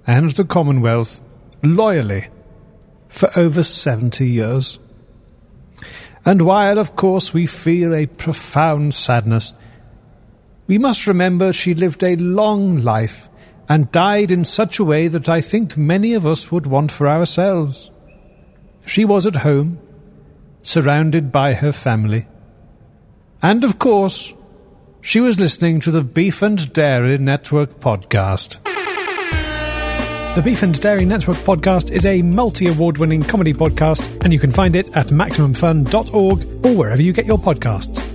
[0.05, 1.20] and the Commonwealth
[1.62, 2.27] loyally
[3.09, 4.81] for over 70 years.
[6.25, 9.53] And while, of course, we feel a profound sadness,
[10.66, 13.29] we must remember she lived a long life
[13.68, 17.09] and died in such a way that I think many of us would want for
[17.09, 17.90] ourselves.
[18.87, 19.79] She was at home,
[20.62, 22.27] surrounded by her family.
[23.42, 24.33] And of course,
[25.00, 28.62] she was listening to the Beef and Dairy Network podcast.
[30.35, 34.38] The Beef and Dairy Network podcast is a multi award winning comedy podcast, and you
[34.38, 38.13] can find it at MaximumFun.org or wherever you get your podcasts.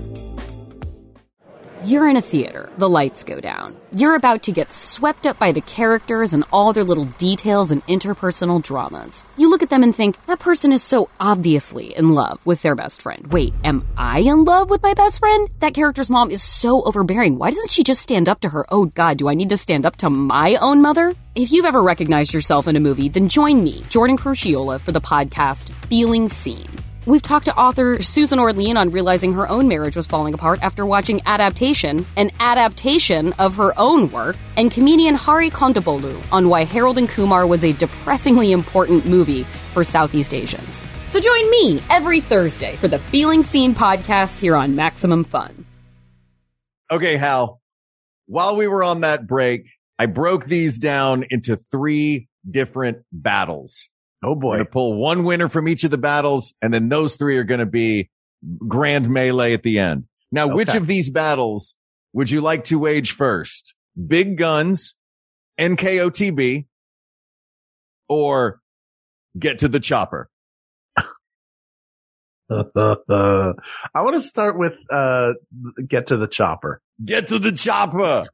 [1.85, 3.77] You're in a theater, the lights go down.
[3.93, 7.85] You're about to get swept up by the characters and all their little details and
[7.87, 9.23] interpersonal dramas.
[9.37, 12.75] You look at them and think, that person is so obviously in love with their
[12.75, 13.31] best friend.
[13.31, 15.47] Wait, am I in love with my best friend?
[15.61, 17.37] That character's mom is so overbearing.
[17.37, 18.65] Why doesn't she just stand up to her?
[18.69, 21.15] Oh god, do I need to stand up to my own mother?
[21.33, 24.99] If you've ever recognized yourself in a movie, then join me, Jordan Crucchiola, for the
[24.99, 26.67] podcast Feeling Seen.
[27.09, 30.85] We've talked to author Susan Orlean on realizing her own marriage was falling apart after
[30.85, 36.99] watching Adaptation, an adaptation of her own work, and comedian Hari Kondabolu on why Harold
[36.99, 39.41] and Kumar was a depressingly important movie
[39.73, 40.85] for Southeast Asians.
[41.09, 45.65] So join me every Thursday for the Feeling Seen podcast here on Maximum Fun.
[46.91, 47.59] Okay, Hal,
[48.27, 49.65] while we were on that break,
[49.97, 53.89] I broke these down into three different battles.
[54.21, 54.57] Oh boy.
[54.57, 57.61] to pull one winner from each of the battles, and then those three are going
[57.61, 58.09] to be
[58.67, 60.07] grand melee at the end.
[60.31, 61.75] Now, which of these battles
[62.13, 63.73] would you like to wage first?
[64.07, 64.95] Big guns,
[65.59, 66.65] NKOTB,
[68.07, 68.61] or
[69.37, 70.29] get to the chopper?
[70.97, 72.73] I
[73.95, 75.33] want to start with, uh,
[75.87, 76.81] get to the chopper.
[77.03, 78.25] Get to the chopper.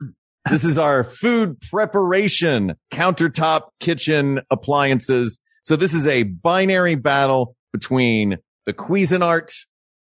[0.50, 5.40] This is our food preparation countertop kitchen appliances.
[5.66, 9.52] So this is a binary battle between the Cuisinart,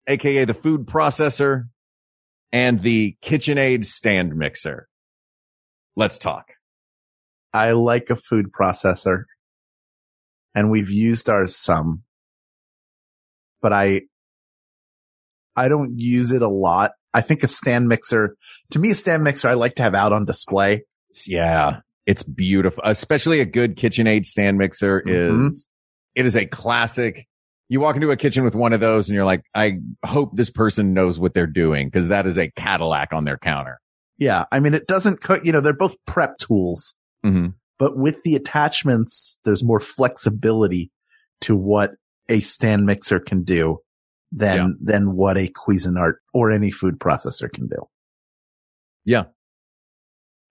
[0.08, 1.68] aka the food processor,
[2.50, 4.88] and the KitchenAid stand mixer.
[5.94, 6.48] Let's talk.
[7.52, 9.26] I like a food processor.
[10.52, 12.02] and we've used ours some,
[13.60, 14.02] but I,
[15.54, 16.90] I don't use it a lot.
[17.14, 18.36] I think a stand mixer,
[18.72, 20.82] to me, a stand mixer, I like to have out on display.
[21.24, 21.82] Yeah.
[22.06, 25.46] It's beautiful, especially a good KitchenAid stand mixer Mhm.
[25.48, 25.68] is,
[26.14, 27.26] it is a classic.
[27.68, 30.50] You walk into a kitchen with one of those and you're like, I hope this
[30.50, 33.78] person knows what they're doing because that is a Cadillac on their counter.
[34.18, 34.44] Yeah.
[34.52, 37.50] I mean, it doesn't cook, you know, they're both prep tools, Mm-hmm.
[37.78, 40.90] but with the attachments, there's more flexibility
[41.42, 41.92] to what
[42.28, 43.78] a stand mixer can do
[44.32, 44.66] than, Yeah.
[44.80, 47.88] than what a Cuisinart or any food processor can do.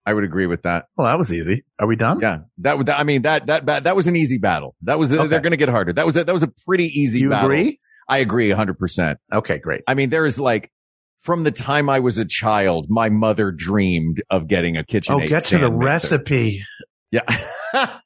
[0.06, 0.86] I would agree with that.
[0.98, 1.64] Well, that was easy.
[1.80, 2.20] Are we done?
[2.22, 2.40] Yeah.
[2.60, 4.76] That would, I mean, that, that, that, that was an easy battle.
[4.84, 5.28] That was, Okay.
[5.28, 5.94] they're going to get harder.
[5.94, 7.52] That was a, that was a pretty easy You battle.
[7.52, 7.80] agree?
[8.10, 9.20] I agree hundred percent.
[9.32, 9.82] Okay, great.
[9.88, 10.72] I mean, there is like,
[11.20, 15.14] from the time I was a child, my mother dreamed of getting a kitchen.
[15.14, 16.66] Oh, get to the recipe.
[17.12, 17.22] Yeah.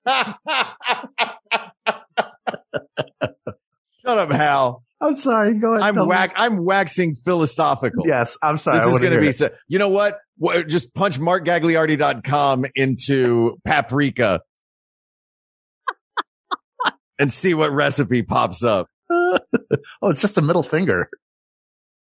[4.05, 4.83] Shut up, Hal.
[5.01, 5.55] I'm sorry.
[5.55, 5.97] Go ahead.
[5.97, 8.03] I'm I'm waxing philosophical.
[8.05, 8.77] Yes, I'm sorry.
[8.79, 10.19] This I is going to be, so, you know what?
[10.67, 14.41] Just punch markgagliardi.com into paprika
[17.19, 18.87] and see what recipe pops up.
[19.09, 19.39] oh,
[20.03, 21.09] it's just a middle finger.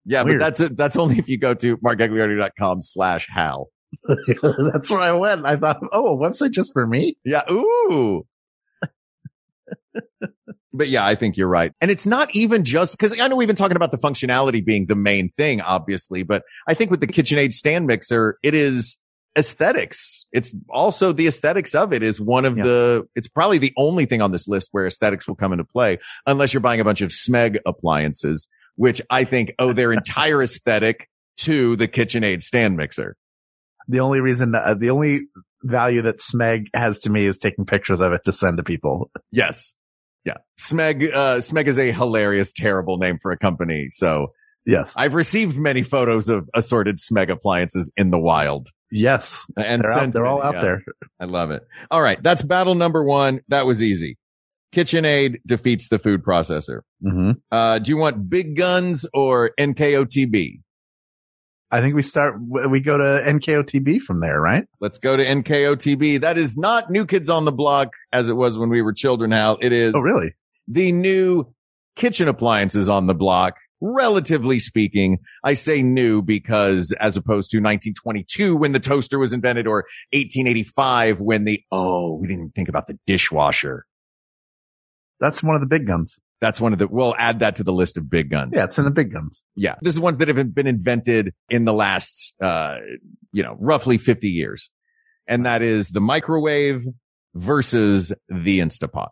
[0.04, 0.38] Yeah, Weird.
[0.40, 0.76] but that's it.
[0.76, 3.68] That's only if you go to markgagliardi.com slash Hal.
[4.42, 5.46] That's where I went.
[5.46, 7.16] I thought, oh, a website just for me?
[7.24, 7.42] Yeah.
[7.50, 8.26] Ooh.
[10.72, 11.72] But yeah, I think you're right.
[11.80, 14.86] And it's not even just because I know we've been talking about the functionality being
[14.86, 18.98] the main thing, obviously, but I think with the KitchenAid stand mixer, it is
[19.36, 20.24] aesthetics.
[20.32, 22.64] It's also the aesthetics of it is one of Yeah.
[22.64, 25.98] the, it's probably the only thing on this list where aesthetics will come into play
[26.26, 31.08] unless you're buying a bunch of Smeg appliances, which I think owe their entire aesthetic
[31.38, 33.16] to the KitchenAid stand mixer.
[33.88, 35.20] The only reason, uh, the only
[35.62, 39.10] value that Smeg has to me is taking pictures of it to send to people.
[39.32, 39.74] Yes.
[40.24, 40.34] Yeah.
[40.58, 43.88] Smeg, uh, Smeg is a hilarious, terrible name for a company.
[43.90, 44.28] So
[44.66, 44.94] Yes.
[44.96, 49.44] I've received many photos of assorted Smeg appliances in the wild Yes.
[49.58, 50.60] and They're, out, they're all out yeah.
[50.62, 50.82] there.
[51.20, 51.62] I love it.
[51.90, 52.22] All right.
[52.22, 53.40] That's battle number one.
[53.48, 54.16] That was easy.
[54.74, 56.80] KitchenAid defeats the food processor.
[57.02, 60.60] hmm Uh, do you want big guns or NKOTB?
[61.74, 64.64] I think we start, we go to NKOTB from there, right?
[64.80, 66.20] Let's go to NKOTB.
[66.20, 69.32] That is not New Kids on the Block as it was when we were children,
[69.32, 69.58] Hal.
[69.60, 70.34] It is Oh, really?
[70.68, 71.52] the new
[71.96, 73.54] kitchen appliances on the block.
[73.80, 79.66] Relatively speaking, I say new because as opposed to 1922 when the toaster was invented
[79.66, 83.84] or 1885 when the, oh, we didn't even think about the dishwasher.
[85.18, 86.20] That's one of the big guns.
[86.40, 88.52] That's one of the, we'll add that to the list of big guns.
[88.54, 89.42] Yeah, it's in the big guns.
[89.54, 89.76] Yeah.
[89.80, 92.76] This is ones that have been invented in the last, uh,
[93.32, 94.68] you know, roughly 50 years.
[95.26, 96.84] And that is the microwave
[97.34, 99.08] versus the Instapot.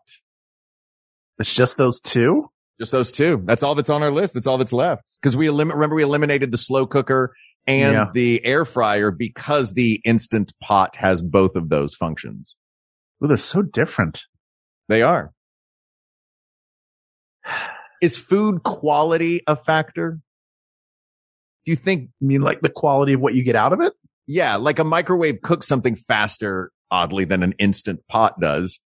[1.38, 2.50] It's just those two.
[2.80, 3.42] Just those two.
[3.44, 4.34] That's all that's on our list.
[4.34, 5.18] That's all that's left.
[5.22, 7.34] Cause we elim- remember we eliminated the slow cooker
[7.66, 8.06] and Yeah.
[8.12, 12.56] the air fryer because the instant pot has both of those functions.
[13.22, 14.24] Oh, they're so different.
[14.88, 15.32] They are.
[18.00, 20.18] Is food quality a factor?
[21.64, 23.92] Do you think I mean like the quality of what you get out of it?
[24.26, 28.80] Yeah, like a microwave cooks something faster, oddly, than an instant pot does.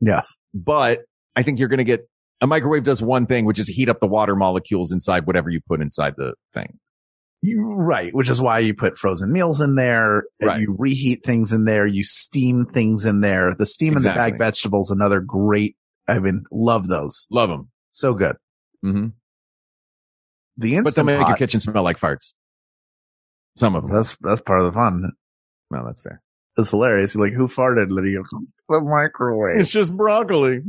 [0.00, 0.22] Yeah.
[0.54, 1.00] But
[1.36, 2.08] I think you're going to get
[2.40, 5.60] a microwave does one thing, which is heat up the water molecules inside whatever you
[5.66, 6.78] put inside the thing.
[7.42, 8.14] You, right.
[8.14, 10.24] Which is why you put frozen meals in there.
[10.42, 10.60] Right.
[10.60, 11.86] You reheat things in there.
[11.86, 13.54] You steam things in there.
[13.54, 15.76] The steam in the bag vegetables, another great,
[16.08, 17.26] I mean, love those.
[17.30, 17.70] Love them.
[17.90, 18.36] So good.
[18.84, 19.08] Mm-hmm.
[20.56, 22.34] The instant But they'll instant make your kitchen smell like farts.
[23.56, 23.92] Some of them.
[23.92, 25.12] that's, that's part of the fun.
[25.70, 26.22] well, that's fair.
[26.56, 27.14] It's hilarious.
[27.16, 27.90] Like who farted?
[27.90, 28.18] Lydia?
[28.32, 29.60] You the microwave.
[29.60, 30.60] It's just broccoli.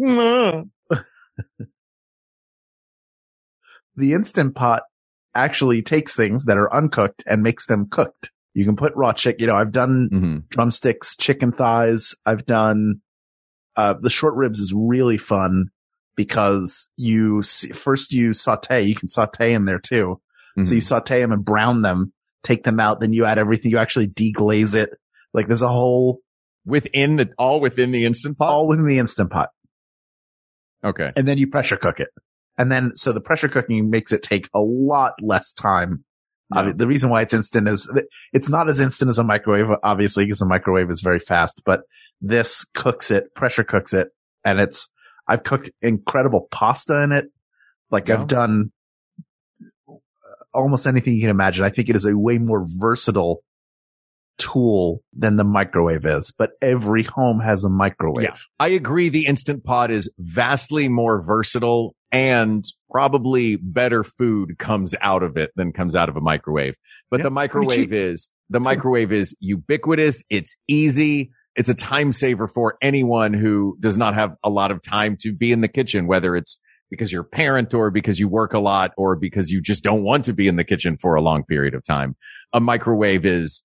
[3.95, 4.83] the instant pot
[5.35, 8.31] actually takes things that are uncooked and makes them cooked.
[8.53, 9.41] You can put raw chicken.
[9.41, 12.15] You know, I've done hmm drumsticks, chicken thighs.
[12.25, 13.01] I've done,
[13.75, 15.69] uh, the short ribs is really fun
[16.19, 20.19] because you see, first you saute, you can saute in there too.
[20.57, 20.65] Mm-hmm.
[20.65, 22.11] So you saute them and brown them,
[22.43, 23.71] take them out, then you add everything.
[23.71, 24.89] You actually deglaze it.
[25.33, 26.19] Like there's a whole,
[26.65, 28.49] within the, all within the instant pot?
[28.49, 29.51] all within the instant pot.
[30.83, 31.13] okay.
[31.15, 32.09] and then you pressure cook it.
[32.57, 36.03] And then, so the pressure cooking makes it take a lot less time.
[36.53, 36.63] Yeah.
[36.63, 37.89] Obvi- the reason why it's instant is
[38.33, 41.83] it's not as instant as a microwave, obviously, because a microwave is very fast, but
[42.19, 44.09] this cooks it, pressure cooks it.
[44.43, 44.89] And it's,
[45.29, 47.25] I've cooked incredible pasta in it.
[47.91, 48.15] Like Yeah.
[48.15, 48.71] I've done
[49.87, 49.93] uh,
[50.53, 51.63] almost anything you can imagine.
[51.63, 53.43] I think it is a way more versatile
[54.39, 58.23] tool than the microwave is, but every home has a microwave.
[58.23, 58.35] Yeah.
[58.59, 59.09] I agree.
[59.09, 65.51] The Instant Pot is vastly more versatile and probably better food comes out of it
[65.55, 66.73] than comes out of a microwave.
[67.11, 70.23] But Yeah, the microwave is, the microwave is ubiquitous.
[70.29, 71.31] It's easy.
[71.59, 75.33] It's a time saver for anyone who does not have a lot of time to
[75.33, 76.57] be in the kitchen, whether it's
[76.89, 80.01] because you're a parent or because you work a lot or because you just don't
[80.01, 82.15] want to be in the kitchen for a long period of time.
[82.53, 83.61] A microwave is,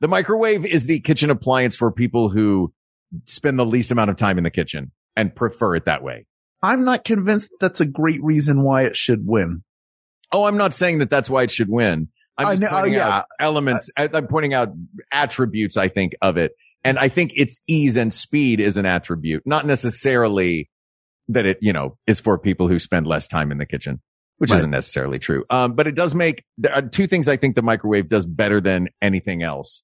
[0.00, 2.72] the microwave is the kitchen appliance for people who
[3.26, 6.26] spend the least amount of time in the kitchen and prefer it that way.
[6.60, 9.62] I'm not convinced that's a great reason why it should win.
[10.32, 12.08] Oh, I'm not saying that that's why it should win.
[12.36, 13.08] I'm just know- oh, pointing yeah.
[13.08, 13.90] out elements.
[13.96, 14.70] I, I'm pointing out
[15.12, 16.50] attributes, I think, of it.
[16.84, 20.70] And I think its ease and speed is an attribute, not necessarily
[21.28, 24.00] that it, you know, is for people who spend less time in the kitchen,
[24.38, 24.58] which Right.
[24.58, 25.44] isn't necessarily true.
[25.50, 28.60] Um, but it does make there are two things I think the microwave does better
[28.60, 29.82] than anything else.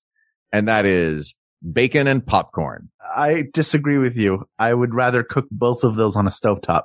[0.52, 1.34] And that is
[1.72, 2.90] bacon and popcorn.
[3.16, 4.44] I disagree with you.
[4.58, 6.82] I would rather cook both of those on a stovetop.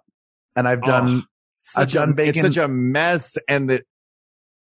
[0.56, 1.24] And I've done,
[1.62, 3.38] Such done a, it's such a mess.
[3.48, 3.84] And that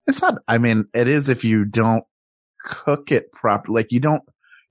[0.06, 2.04] it's not, I mean, it is if you don't
[2.64, 3.82] cook it properly.
[3.82, 4.22] Like you don't,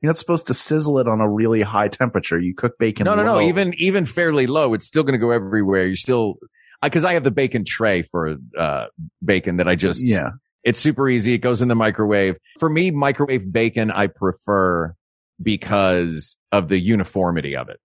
[0.02, 2.40] you're not supposed to sizzle it on a really high temperature.
[2.40, 3.06] You cook bacon.
[3.06, 3.42] No, no, no.
[3.42, 5.86] Even even fairly low, it's still going to go everywhere.
[5.86, 6.36] You're still
[6.82, 8.86] because I have the bacon tray for uh
[9.24, 10.32] bacon that I just yeah.
[10.64, 11.34] It's super easy.
[11.34, 12.36] It goes in the microwave.
[12.60, 14.94] For me, microwave bacon I prefer
[15.42, 17.80] because of the uniformity of it.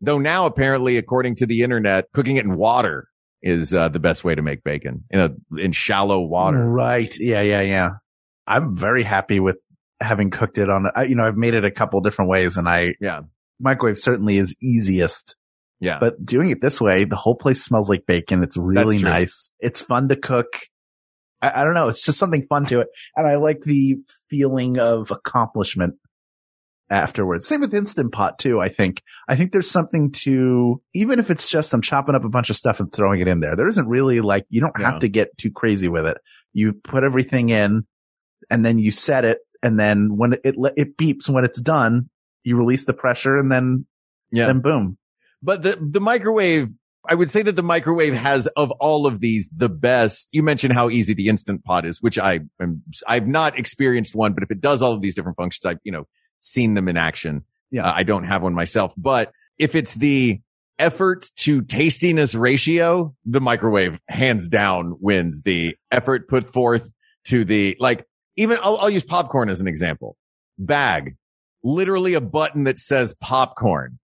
[0.00, 3.08] Though now apparently, according to the internet, cooking it in water
[3.42, 5.30] is uh, the best way to make bacon in a
[5.60, 6.68] in shallow water.
[6.68, 7.14] Right.
[7.18, 7.42] Yeah.
[7.42, 7.60] Yeah.
[7.60, 7.90] Yeah.
[8.46, 9.56] I'm very happy with
[10.02, 12.94] having cooked it on, you know, I've made it a couple different ways and I,
[13.00, 13.20] Yeah,
[13.60, 15.36] microwave certainly is easiest,
[15.80, 15.98] yeah.
[16.00, 18.42] but doing it this way, the whole place smells like bacon.
[18.42, 19.50] It's really nice.
[19.60, 20.58] It's fun to cook.
[21.40, 21.88] I, I don't know.
[21.88, 22.88] It's just something fun to it.
[23.16, 23.96] And I like the
[24.28, 25.94] feeling of accomplishment
[26.90, 27.46] afterwards.
[27.46, 29.02] Same with Instant Pot too, I think.
[29.28, 32.56] I think there's something to, even if it's just I'm chopping up a bunch of
[32.56, 34.90] stuff and throwing it in there, there isn't really like, you don't Yeah.
[34.90, 36.18] have to get too crazy with it.
[36.52, 37.86] You put everything in
[38.50, 39.38] and then you set it.
[39.62, 42.08] And then when it, it, it beeps when it's done,
[42.44, 43.86] you release the pressure and then,
[44.30, 44.46] yeah.
[44.46, 44.98] then boom.
[45.42, 46.68] But the, the microwave,
[47.08, 50.28] I would say that the microwave has of all of these, the best.
[50.32, 54.34] You mentioned how easy the instant pot is, which I am, I've not experienced one,
[54.34, 56.06] but if it does all of these different functions, I've, you know,
[56.40, 57.44] seen them in action.
[57.70, 57.86] Yeah.
[57.86, 60.40] Uh, I don't have one myself, but if it's the
[60.78, 66.88] effort to tastiness ratio, the microwave hands down wins the effort put forth
[67.26, 70.16] to the, like, even I'll, I'll use popcorn as an example.
[70.58, 71.16] Bag,
[71.62, 73.98] literally a button that says popcorn.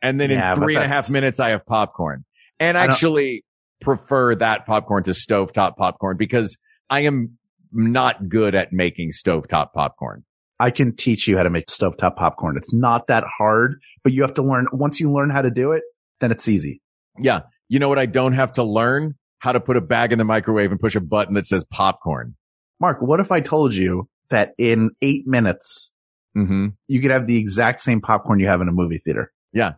[0.00, 2.24] And then Yeah, in three and a half minutes, I have popcorn
[2.60, 3.44] and I actually
[3.80, 6.56] prefer that popcorn to stovetop popcorn because
[6.90, 7.38] I am
[7.72, 10.24] not good at making stovetop popcorn.
[10.60, 12.56] I can teach you how to make stovetop popcorn.
[12.56, 14.66] It's not that hard, but you have to learn.
[14.72, 15.82] Once you learn how to do it,
[16.20, 16.80] then it's easy.
[17.18, 17.40] Yeah.
[17.68, 17.98] You know what?
[17.98, 20.96] I don't have to learn how to put a bag in the microwave and push
[20.96, 22.34] a button that says popcorn.
[22.80, 25.92] Mark, what if I told you that in eight minutes,
[26.36, 26.66] Mm-hmm.
[26.86, 29.32] you could have the exact same popcorn you have in a movie theater?
[29.52, 29.72] Yeah.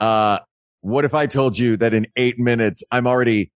[0.00, 0.38] Uh,
[0.80, 3.52] what if I told you that in eight minutes, I'm already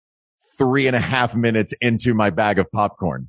[0.56, 3.28] three and a half minutes into my bag of popcorn?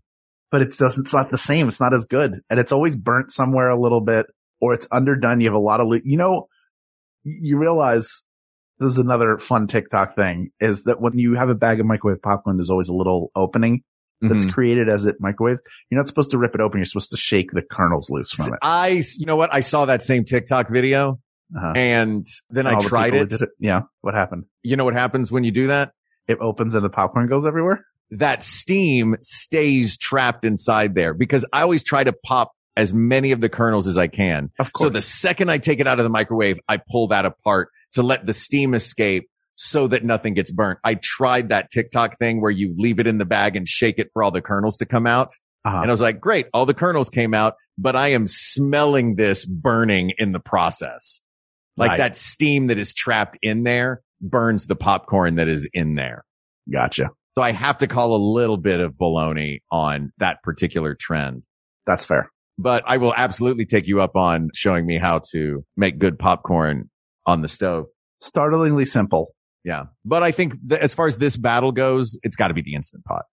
[0.52, 1.68] But it doesn't, it's not the same.
[1.68, 2.42] It's not as good.
[2.50, 4.28] And it's always burnt somewhere a little bit
[4.62, 5.40] or it's underdone.
[5.40, 6.48] You have a lot of, you know,
[7.24, 8.22] you realize
[8.80, 12.22] this is another fun TikTok thing is that when you have a bag of microwave
[12.22, 13.82] popcorn, there's always a little opening
[14.22, 14.54] that's Mhm.
[14.54, 15.62] created as it microwaves.
[15.90, 16.80] You're not supposed to rip it open.
[16.80, 18.60] You're supposed to shake the kernels loose from it.
[18.62, 19.54] I, you know what?
[19.54, 21.20] I saw that same TikTok video
[21.56, 21.74] Uh-huh.
[21.76, 23.50] and then I All the tried people it.
[23.60, 23.82] Yeah.
[24.02, 24.46] What happened?
[24.64, 25.92] You know what happens when you do that?
[26.28, 27.86] It opens and the popcorn goes everywhere.
[28.12, 33.42] that steam stays trapped inside there because I always try to pop as many of
[33.42, 34.52] the kernels as I can.
[34.60, 34.88] Of course.
[34.88, 38.04] So the second I take it out of the microwave, I pull that apart to
[38.04, 40.80] let the steam escape so that nothing gets burnt.
[40.84, 44.10] I tried that TikTok thing where you leave it in the bag and shake it
[44.14, 45.32] for all the kernels to come out.
[45.64, 45.80] Uh-huh.
[45.82, 46.48] And I was like, great.
[46.54, 51.22] All the kernels came out, but I am smelling this burning in the process.
[51.78, 51.98] Like Right.
[51.98, 56.24] that steam that is trapped in there burns the popcorn that is in there.
[56.72, 57.10] Gotcha.
[57.36, 61.44] So I have to call a little bit of baloney on that particular trend.
[61.86, 62.30] That's fair.
[62.58, 66.90] But I will absolutely take you up on showing me how to make good popcorn
[67.26, 67.88] on the stove.
[68.22, 69.35] Startlingly simple.
[69.66, 69.86] Yeah.
[70.06, 72.76] But I think that as far as this battle goes, it's got to be the
[72.76, 73.26] instant pot.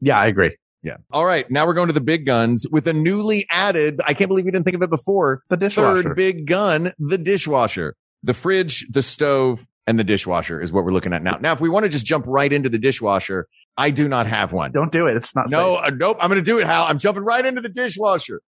[0.00, 0.56] Yeah, I agree.
[0.82, 0.98] Yeah.
[1.10, 1.50] All right.
[1.50, 4.50] Now we're going to the big guns with a newly added, I can't believe we
[4.50, 5.42] didn't think of it before.
[5.50, 6.02] The dishwasher.
[6.02, 10.92] Third big gun, the dishwasher, the fridge, the stove, and the dishwasher is what we're
[10.92, 11.38] looking at now.
[11.40, 14.52] Now, if we want to just jump right into the dishwasher, I do not have
[14.52, 14.72] one.
[14.72, 15.16] Don't do it.
[15.16, 15.84] It's not No, safe.
[15.86, 16.18] uh, nope.
[16.20, 16.84] I'm going to do it, Hal.
[16.84, 18.40] I'm jumping right into the dishwasher.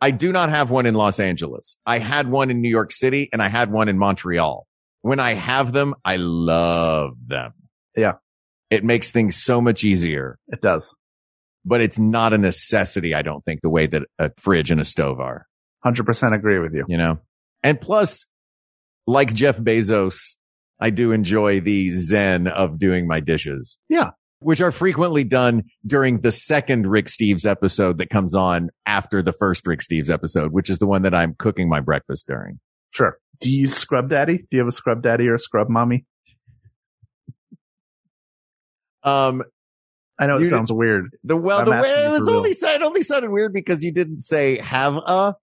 [0.00, 1.76] I do not have one in Los Angeles.
[1.84, 4.66] I had one in New York City and I had one in Montreal.
[5.02, 7.52] When I have them, I love them.
[7.96, 8.14] Yeah.
[8.70, 10.94] It makes things so much easier, It does.
[11.64, 13.14] but it's not a necessity.
[13.14, 15.46] I don't think the way that a fridge and a stove are,
[15.84, 16.84] 100% agree with you.
[16.88, 17.18] you know?
[17.62, 18.26] And plus,
[19.06, 20.36] like Jeff Bezos,
[20.78, 23.76] I do enjoy the zen of doing my dishes.
[23.88, 24.10] Yeah.
[24.40, 29.32] Which are frequently done during the second Rick Steves episode that comes on after the
[29.32, 32.58] first Rick Steves episode, which is the one that I'm cooking my breakfast during.
[32.92, 33.18] Sure.
[33.40, 34.38] Do you Scrub Daddy?
[34.38, 36.04] Do you have a Scrub Daddy or a Scrub Mommy?
[39.02, 39.42] Um,
[40.18, 41.16] I know it You- sounds weird.
[41.24, 44.18] the well, the way it was only said, it only sounded weird because you didn't
[44.18, 45.34] say have a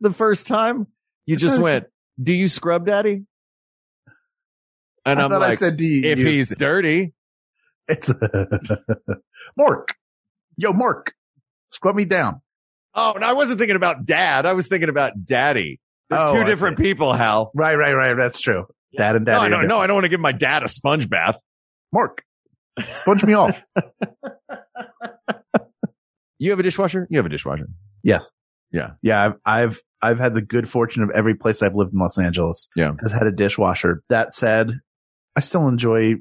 [0.00, 0.86] the first time.
[1.26, 1.86] You just went,
[2.20, 3.24] do you scrub daddy?
[5.04, 7.12] And I I'm like, I said, if he's dirty,
[7.88, 8.08] it's
[9.60, 9.88] Mork.
[10.56, 11.08] Yo, Mork,
[11.68, 12.40] scrub me down.
[12.94, 14.46] Oh, and I wasn't thinking about dad.
[14.46, 15.80] I was thinking about daddy.
[16.12, 16.84] They're Oh, two I different see.
[16.84, 17.50] people, Hal.
[17.54, 18.14] Right, right, right.
[18.16, 18.66] That's true.
[18.96, 19.40] Dad and No, daddy.
[19.40, 21.36] I are don't, no, I don't want to give my dad a sponge bath.
[21.92, 22.22] Mark,
[22.94, 23.60] sponge me off.
[26.38, 27.06] You have a dishwasher?
[27.08, 27.68] You have a dishwasher.
[28.02, 28.28] Yes.
[28.72, 28.92] Yeah.
[29.00, 29.22] Yeah.
[29.26, 32.68] I've, I've, I've had the good fortune of every place I've lived in Los Angeles.
[32.74, 32.92] Yeah.
[33.00, 34.02] Has had a dishwasher.
[34.08, 34.70] That said,
[35.36, 36.14] I still enjoy,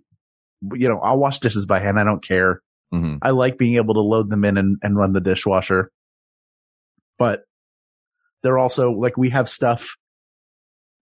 [0.75, 1.99] you know, I'll wash dishes by hand.
[1.99, 2.61] I don't care.
[2.93, 3.15] Mm-hmm.
[3.23, 5.91] I like being able to load them in and, and run the dishwasher.
[7.17, 7.41] But
[8.43, 9.95] they're also like we have stuff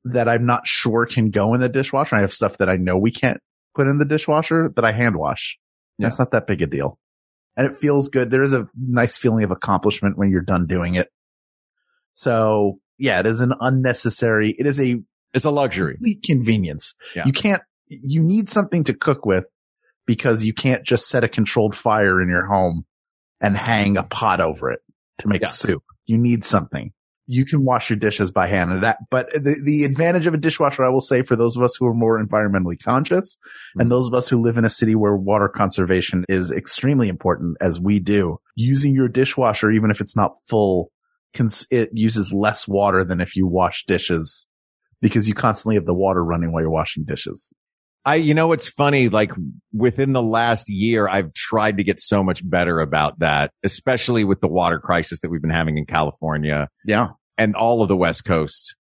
[0.06, 2.16] that I'm not sure can go in the dishwasher.
[2.16, 3.40] I have stuff that I know we can't
[3.76, 5.58] put in the dishwasher that I hand wash.
[5.98, 6.98] That's not that big a deal.
[7.58, 8.32] And it feels good.
[8.32, 11.10] There is a nice feeling of accomplishment when you're done doing it.
[12.14, 15.02] So yeah, it is an unnecessary, it is a
[15.34, 15.98] It's a luxury.
[16.24, 16.96] convenience.
[17.16, 17.24] Yeah.
[17.26, 19.46] You can't, you need something to cook with
[20.06, 22.86] because you can't just set a controlled fire in your home
[23.42, 24.80] and hang a pot over it
[25.20, 25.48] to make Yeah.
[25.48, 25.84] soup.
[26.06, 26.92] You need something.
[27.32, 30.38] You can wash your dishes by hand and that, but the, the advantage of a
[30.38, 33.82] dishwasher, I will say for those of us who are more environmentally conscious Mm-hmm.
[33.82, 37.58] and those of us who live in a city where water conservation is extremely important
[37.62, 40.92] as we do, using your dishwasher, even if it's not full,
[41.36, 44.48] cons- it uses less water than if you wash dishes
[45.02, 47.54] because you constantly have the water running while you're washing dishes.
[48.06, 49.32] I, you know, what's funny, like
[49.74, 54.40] within the last year, I've tried to get so much better about that, especially with
[54.40, 57.10] the water crisis that we've been having in California Yeah.
[57.40, 58.76] And all of the West Coast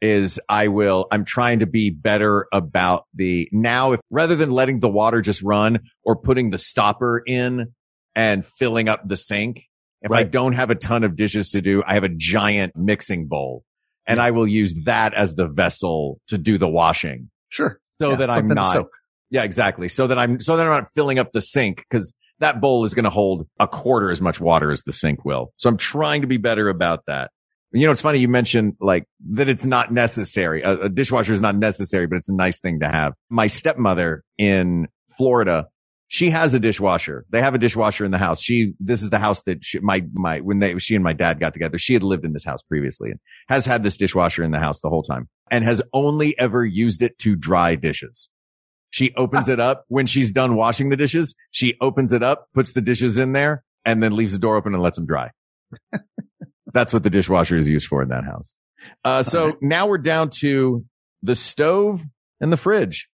[0.00, 4.80] is I will, I'm trying to be better about the now, if rather than letting
[4.80, 7.74] the water just run or putting the stopper in
[8.14, 9.64] and filling up the sink,
[10.00, 13.26] if I don't have a ton of dishes to do, I have a giant mixing
[13.26, 13.64] bowl
[14.06, 17.80] and I will use that as the vessel to do the washing Sure.
[18.00, 18.86] so Yeah, that I'm not
[19.30, 19.88] yeah, exactly.
[19.88, 22.94] So that I'm, so that I'm not filling up the sink because that bowl is
[22.94, 25.52] going to hold a quarter as much water as the sink will.
[25.56, 27.30] So I'm trying to be better about that.
[27.74, 30.62] You know, it's funny you mentioned like that it's not necessary.
[30.62, 33.14] A, a dishwasher is not necessary, but it's a nice thing to have.
[33.30, 34.86] My stepmother in
[35.18, 35.66] Florida,
[36.06, 37.26] she has a dishwasher.
[37.30, 38.40] They have a dishwasher in the house.
[38.40, 41.40] She, this is the house that she, my, my, when they, she and my dad
[41.40, 43.18] got together, she had lived in this house previously and
[43.48, 47.02] has had this dishwasher in the house the whole time and has only ever used
[47.02, 48.30] it to dry dishes.
[48.90, 51.34] She opens it up when she's done washing the dishes.
[51.50, 54.74] She opens it up, puts the dishes in there and then leaves the door open
[54.74, 55.30] and lets them dry.
[56.74, 58.56] That's what the dishwasher is used for in that house.
[59.04, 60.84] Uh, so now we're down to
[61.22, 62.00] the stove
[62.40, 63.08] and the fridge.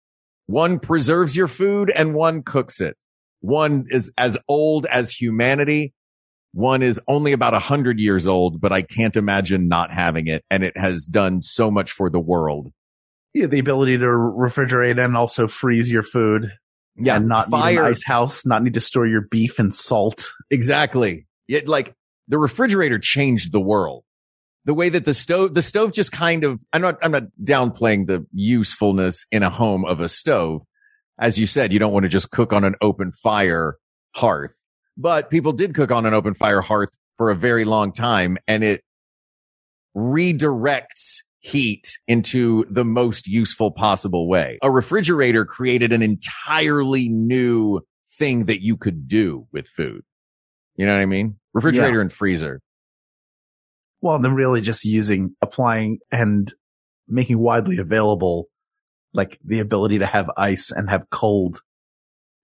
[0.46, 2.96] One preserves your food and one cooks it.
[3.40, 5.92] One is as old as humanity.
[6.52, 10.44] One is only about a hundred years old, but I can't imagine not having it.
[10.50, 12.72] And it has done so much for the world.
[13.34, 16.50] Yeah, the ability to refrigerate and also freeze your food
[16.96, 17.84] and not need fire.
[17.84, 20.32] an ice house, not need to store your beef and salt.
[20.50, 21.26] Exactly.
[21.46, 21.94] Yet like
[22.28, 24.04] the refrigerator changed the world.
[24.64, 28.06] The way that the stove, the stove just kind of, I'm not, I'm not downplaying
[28.06, 30.62] the usefulness in a home of a stove.
[31.18, 33.76] As you said, you don't want to just cook on an open fire
[34.14, 34.52] hearth,
[34.96, 38.62] but people did cook on an open fire hearth for a very long time and
[38.62, 38.82] it
[39.96, 44.58] redirects heat into the most useful possible way.
[44.62, 47.80] A refrigerator created an entirely new
[48.18, 50.02] thing that you could do with food.
[50.76, 51.36] You know what I mean?
[51.58, 52.60] Refrigerator and freezer.
[54.00, 56.52] Well, then really just using, applying and
[57.08, 58.48] making widely available,
[59.12, 61.60] like the ability to have ice and have cold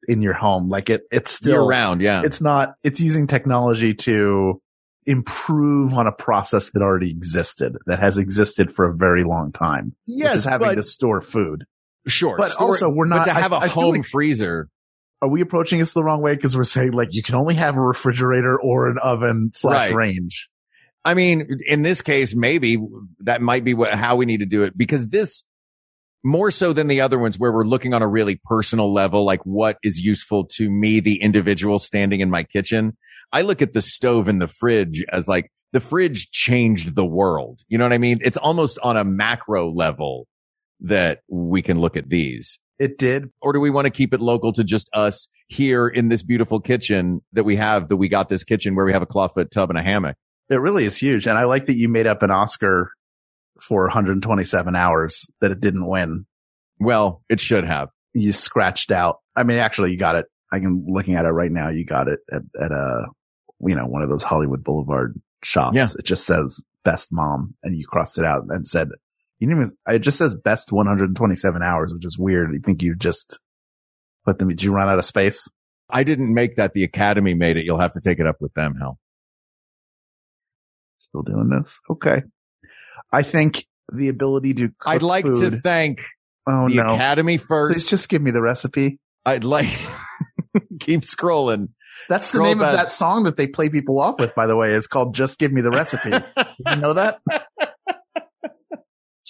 [0.08, 0.68] in your home.
[0.68, 2.00] Like it, it's Year still, round.
[2.00, 2.22] Yeah.
[2.24, 4.60] it's not, it's using technology to
[5.06, 9.94] improve on a process that already existed, that has existed for a very long time.
[10.06, 10.44] yes.
[10.44, 11.64] having but, to store food.
[12.08, 12.36] sure.
[12.36, 14.68] but store- also we're not- but to have a I home like- freezer.
[15.24, 16.36] Are we approaching this the wrong way?
[16.36, 19.94] Cause we're saying like you can only have a refrigerator or an oven slash Right.
[19.94, 20.50] range.
[21.02, 22.76] I mean, in this case, maybe
[23.20, 25.44] that might be what, how we need to do it because this
[26.22, 29.40] more so than the other ones where we're looking on a really personal level, like
[29.44, 32.96] what is useful to me, the individual standing in my kitchen.
[33.32, 37.60] I look at the stove and the fridge as like the fridge changed the world.
[37.68, 38.18] You know what I mean?
[38.22, 40.26] It's almost on a macro level
[40.80, 42.58] that we can look at these.
[42.78, 43.30] It did.
[43.40, 46.60] Or do we want to keep it local to just us here in this beautiful
[46.60, 49.70] kitchen that we have, that we got this kitchen where we have a clawfoot tub
[49.70, 50.16] and a hammock?
[50.50, 51.26] It really is huge.
[51.26, 52.90] And I like that you made up an Oscar
[53.60, 56.26] for 127 hours that it didn't win.
[56.80, 57.88] Well, it should have.
[58.12, 59.18] You scratched out.
[59.36, 60.26] I mean, actually you got it.
[60.52, 61.70] I am looking at it right now.
[61.70, 63.06] You got it at, at a,
[63.60, 65.76] you know, one of those Hollywood Boulevard shops.
[65.76, 65.88] Yeah.
[65.98, 68.88] It just says best mom and you crossed it out and said,
[69.38, 72.52] you didn't even, it just says best 127 hours, which is weird.
[72.52, 73.38] You think you just
[74.24, 75.48] put them, did you run out of space?
[75.90, 76.72] I didn't make that.
[76.72, 77.64] The Academy made it.
[77.64, 78.98] You'll have to take it up with them, Hal.
[80.98, 81.78] Still doing this?
[81.90, 82.22] Okay.
[83.12, 86.02] I think the ability to I'd like to thank
[86.48, 86.94] oh the no.
[86.94, 87.88] Academy Please first.
[87.90, 88.98] just give me the recipe.
[89.26, 89.68] I'd like
[90.80, 91.68] keep scrolling.
[92.08, 94.56] That's the Scroll name of that song that they play people off with, by the
[94.56, 96.10] way, is called Just Give Me the Recipe.
[96.66, 97.20] You know that?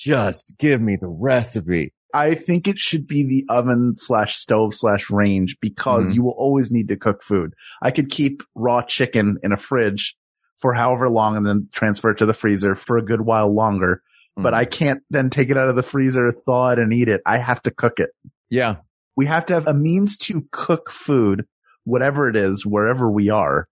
[0.05, 1.93] Just give me the recipe.
[2.13, 6.15] I think it should be the oven slash stove slash range because Mhm.
[6.17, 7.55] you will always need to cook food.
[7.83, 10.15] I could keep raw chicken in a fridge
[10.59, 14.03] for however long and then transfer it to the freezer for a good while longer.
[14.37, 14.57] But Mhm.
[14.57, 17.23] I can't then take it out of the freezer, thaw it and eat it.
[17.25, 18.11] I have to cook it.
[18.51, 18.77] Yeah.
[19.17, 21.47] We have to have a means to cook food,
[21.85, 23.69] whatever it is, wherever we are.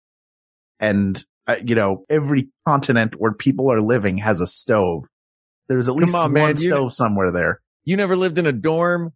[0.80, 5.04] And, uh, you know, every continent where people are living has a stove.
[5.68, 7.60] There's at least on, one man, you- stove somewhere there.
[7.84, 9.12] You never lived in a dorm?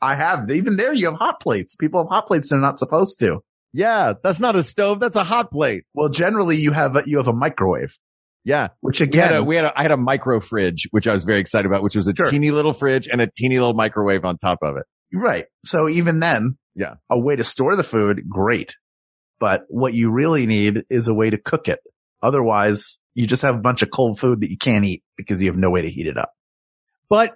[0.00, 0.50] I have.
[0.50, 1.76] Even there, you have hot plates.
[1.76, 3.38] People have hot plates they're not supposed to.
[3.72, 4.14] Yeah.
[4.22, 5.00] That's not a stove.
[5.00, 5.84] That's a hot plate.
[5.94, 7.96] Well, generally you have a, you have a microwave,
[8.44, 8.68] Yeah.
[8.80, 11.12] which again, We had a, we had a, I had a micro fridge, which I
[11.12, 12.26] was very excited about, which was a Sure.
[12.26, 14.84] teeny little fridge and a teeny little microwave on top of it.
[15.16, 15.46] right.
[15.64, 16.94] So even then, Yeah.
[17.10, 18.74] a way to store the food, great.
[19.40, 21.80] But what you really need is a way to cook it.
[22.22, 25.48] Otherwise, you just have a bunch of cold food that you can't eat because you
[25.48, 26.32] have no way to heat it up.
[27.08, 27.34] But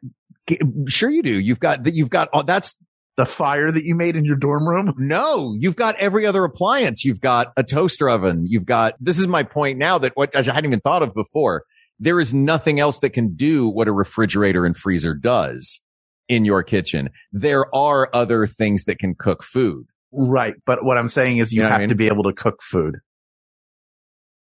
[0.86, 1.38] sure you do.
[1.38, 1.94] You've got that.
[1.94, 2.76] You've got, oh, that's
[3.16, 4.94] The fire that you made in your dorm room.
[4.98, 7.04] no, you've got every other appliance.
[7.04, 8.44] You've got a toaster oven.
[8.46, 11.64] You've got, this is my point now that what I hadn't even thought of before.
[11.98, 15.80] There is nothing else that can do what a refrigerator and freezer does
[16.28, 17.10] in your kitchen.
[17.32, 19.86] There are other things that can cook food.
[20.12, 20.54] Right.
[20.64, 22.32] But what I'm saying is you, You know what I have to be able to
[22.32, 22.96] cook food.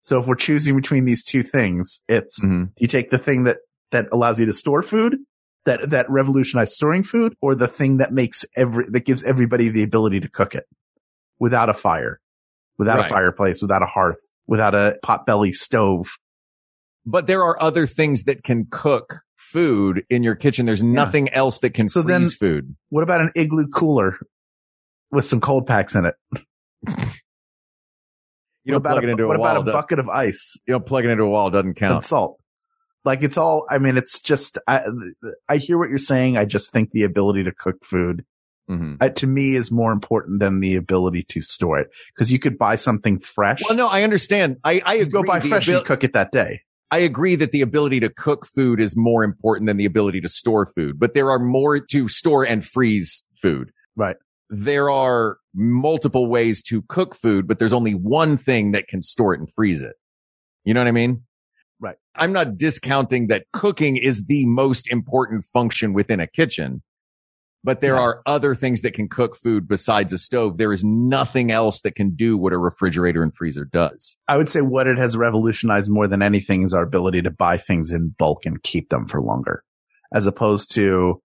[0.01, 2.71] So if we're choosing between these two things, it's Mhm.
[2.77, 3.57] you take the thing that,
[3.91, 5.17] that allows you to store food,
[5.65, 9.83] that, that revolutionized storing food, or the thing that makes every, that gives everybody the
[9.83, 10.65] ability to cook it
[11.39, 12.19] without a fire,
[12.77, 13.05] without Right.
[13.05, 16.17] a fireplace, without a hearth, without a potbelly stove.
[17.05, 20.65] But there are other things that can cook food in your kitchen.
[20.65, 22.75] There's nothing else that can So then- freeze food.
[22.89, 24.17] What about an igloo cooler
[25.11, 26.15] with some cold packs in it?
[28.69, 29.49] You what don't about plug a, it into what a wall.
[29.57, 30.59] about a bucket of ice?
[30.67, 31.49] you don't plug it into a wall.
[31.49, 31.95] Doesn't count.
[31.95, 32.37] and salt.
[33.05, 34.81] Like it's all, I mean, it's just, I,
[35.47, 36.37] I hear what you're saying.
[36.37, 38.25] I just think the ability to cook food,
[38.69, 38.97] Mhm.
[39.01, 41.87] uh, to me is more important than the ability to store it.
[42.17, 43.61] Cause you could buy something fresh.
[43.67, 44.57] Well, no, I understand.
[44.63, 45.11] I, I agree.
[45.11, 46.61] go buy fresh abil- and cook it that day.
[46.91, 50.27] I agree that the ability to cook food is more important than the ability to
[50.29, 53.71] store food, but there are more to store and freeze food.
[53.95, 54.17] Right.
[54.49, 59.33] There are multiple ways to cook food, but there's only one thing that can store
[59.33, 59.93] it and freeze it.
[60.63, 61.23] You know what I mean?
[61.79, 61.95] Right.
[62.15, 66.81] I'm not discounting that cooking is the most important function within a kitchen,
[67.63, 68.01] but there Yeah.
[68.01, 70.57] are other things that can cook food besides a stove.
[70.57, 74.17] There is nothing else that can do what a refrigerator and freezer does.
[74.27, 77.57] I would say what it has revolutionized more than anything is our ability to buy
[77.57, 79.63] things in bulk and keep them for longer,
[80.13, 81.21] as opposed to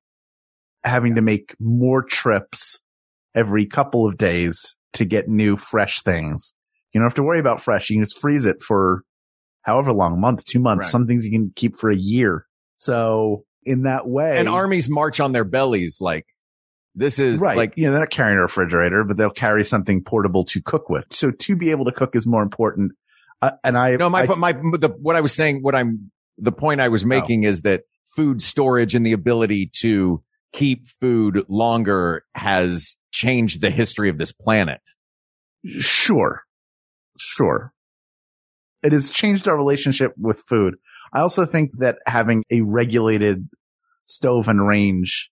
[0.84, 2.80] having to make more trips
[3.34, 6.54] every couple of days to get new fresh things.
[6.92, 7.90] You don't have to worry about fresh.
[7.90, 9.02] You can just freeze it for
[9.62, 10.86] however long, a month, two months.
[10.86, 10.90] Right.
[10.92, 12.46] Some things you can keep for a year.
[12.76, 16.26] So in that way, And armies march on their bellies like
[16.94, 17.56] this is right.
[17.56, 20.88] like you know, they're not carrying a refrigerator, but they'll carry something portable to cook
[20.88, 21.04] with.
[21.10, 22.92] So to be able to cook is more important.
[23.42, 26.52] Uh, and I, no my I- my the what I was saying what I'm the
[26.52, 27.82] point I was making is that
[28.14, 30.22] food storage and the ability to
[30.52, 34.80] keep food longer has changed the history of this planet.
[35.66, 36.42] Sure.
[37.16, 37.72] Sure.
[38.82, 40.74] It has changed our relationship with food.
[41.12, 43.48] I also think that having a regulated
[44.04, 45.30] stove and range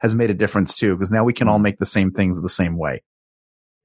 [0.00, 2.48] has made a difference too, because now we can all make the same things the
[2.48, 3.02] same way.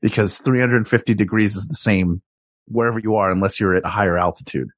[0.02, 2.22] Because 350 degrees is the same
[2.66, 4.70] wherever you are, unless you're at a higher altitude.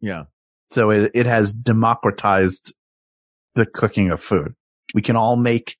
[0.00, 0.24] Yeah.
[0.70, 2.74] So it, it has democratized
[3.54, 4.54] the cooking of food.
[4.94, 5.76] We can all make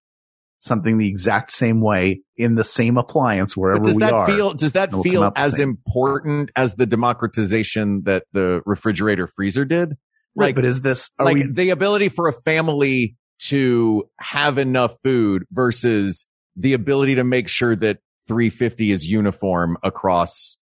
[0.63, 4.27] something the exact same way in the same appliance wherever But does that are.
[4.27, 9.27] feel, does that and we'll come feel as important as the democratization that the refrigerator
[9.27, 9.91] freezer did?
[10.35, 14.97] right, like- but is this, like we, the ability for a family to have enough
[15.03, 17.99] food versus the ability to make sure that
[18.29, 20.57] 350 is uniform across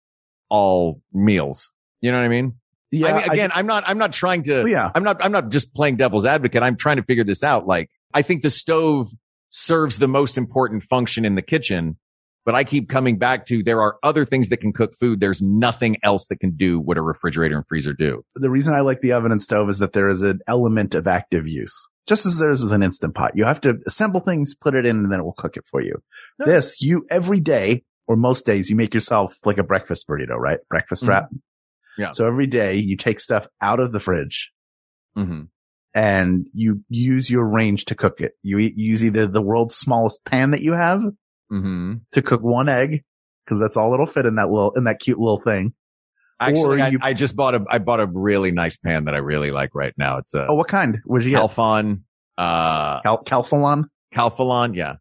[0.49, 1.71] all meals.
[2.01, 2.55] You know what I mean?
[2.89, 4.89] yeah, I mean, again, I, am not, I'm not trying to, yeah.
[4.95, 6.63] I'm not, I'm not just playing devil's advocate.
[6.63, 7.67] I'm trying to figure this out.
[7.67, 9.07] Like, I think the stove
[9.51, 11.97] serves the most important function in the kitchen,
[12.45, 15.19] but I keep coming back to there are other things that can cook food.
[15.19, 18.23] There's nothing else that can do what a refrigerator and freezer do.
[18.35, 21.05] the reason I like the oven and stove is that there is an element of
[21.05, 21.87] active use.
[22.07, 23.33] Just as there is with an instant pot.
[23.35, 25.81] You have to assemble things, put it in, and then it will cook it for
[25.81, 26.01] you.
[26.39, 26.47] No.
[26.47, 30.57] This, you every day or most days, you make yourself like a breakfast burrito, right?
[30.67, 31.09] Breakfast Mhm.
[31.09, 31.29] wrap.
[31.97, 32.11] Yeah.
[32.11, 34.51] So every day you take stuff out of the fridge
[35.15, 35.43] Mm-hmm.
[35.93, 38.31] And you use your range to cook it.
[38.43, 41.03] You e- use either the world's smallest pan that you have
[41.51, 41.93] Mm-hmm.
[42.13, 43.03] to cook one egg
[43.45, 45.73] because that's all it'll fit in that little, in that cute little thing.
[46.39, 49.17] Actually, I, you- I just bought a, I bought a really nice pan that I
[49.17, 50.17] really like right now.
[50.19, 50.99] It's a Oh, what kind?
[51.05, 51.41] What'd you get?
[51.41, 52.03] Calphon,
[52.37, 53.83] uh, Cal- Calphalon?
[54.15, 54.75] Calphalon.
[54.75, 54.93] Yeah.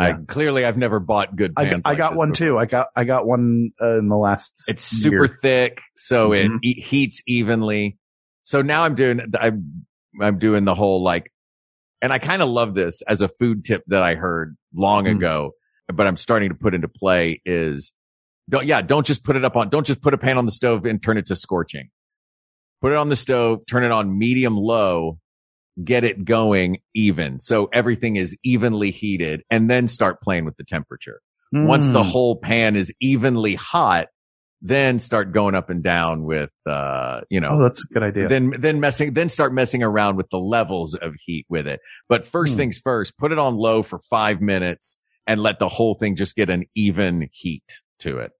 [0.00, 1.74] I clearly I've never bought good I pans.
[1.74, 2.46] got, I like got this one before.
[2.46, 2.58] too.
[2.58, 4.62] I got I got one uh, in the last.
[4.68, 5.38] It's super year.
[5.42, 6.56] thick, so Mhm.
[6.56, 7.98] it e- heats evenly.
[8.44, 9.86] So now I'm doing, I'm,
[10.20, 11.32] I'm doing the whole like,
[12.02, 15.16] and I kind of love this as a food tip that I heard long Mm.
[15.16, 15.52] ago,
[15.92, 17.92] but I'm starting to put into play is
[18.50, 20.52] don't, yeah, don't just put it up on, don't just put a pan on the
[20.52, 21.90] stove and turn it to scorching.
[22.80, 25.18] Put it on the stove, turn it on medium low,
[25.82, 27.38] get it going even.
[27.38, 31.20] So everything is evenly heated and then start playing with the temperature.
[31.52, 32.10] Once the Mm.
[32.10, 34.08] whole pan is evenly hot,
[34.60, 38.28] then start going up and down with, uh, you know, Oh, that's a good idea.
[38.28, 41.80] then, then messing, then start messing around with the levels of heat with it.
[42.08, 42.58] But first Hmm.
[42.58, 46.34] things first, put it on low for five minutes and let the whole thing just
[46.34, 47.62] get an even heat
[48.00, 48.32] to it.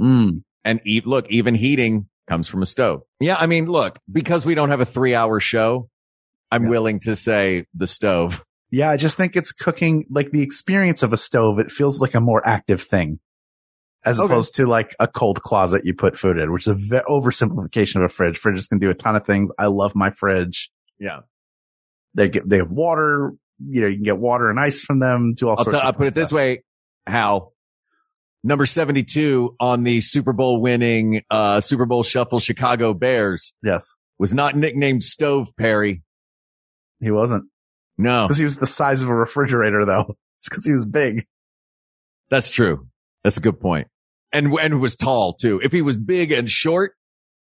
[0.00, 0.42] Mm.
[0.64, 3.02] And eat, look, even heating comes from a stove.
[3.20, 3.36] Yeah.
[3.38, 5.88] I mean, look, because we don't have a three hour show,
[6.50, 6.70] I'm Yeah.
[6.70, 8.44] willing to say the stove.
[8.70, 11.58] Yeah, I just think it's cooking like the experience of a stove.
[11.58, 13.18] It feels like a more active thing
[14.04, 14.26] as Okay.
[14.26, 17.96] opposed to like a cold closet you put food in, which is a ve- oversimplification
[17.96, 18.40] of a fridge.
[18.40, 19.50] Fridges can do a ton of things.
[19.58, 20.70] I love my fridge.
[20.98, 21.20] Yeah.
[22.14, 23.32] They get, they have water.
[23.66, 25.34] You know, you can get water and ice from them.
[25.34, 26.64] Do all I'll, sorts tell, of I'll put it this way,
[27.06, 27.52] Hal.
[28.42, 33.86] Number 72 on the Super Bowl winning, uh, Super Bowl shuffle Chicago Bears Yes,
[34.18, 36.02] was not nicknamed Stove Perry.
[37.00, 37.44] he wasn't
[37.96, 40.16] No, because he was the size of a refrigerator though.
[40.40, 41.24] It's because he was big.
[42.28, 42.86] that's true.
[43.22, 43.88] That's a good point.
[44.34, 45.60] And, and was tall too.
[45.62, 46.94] If he was big and short,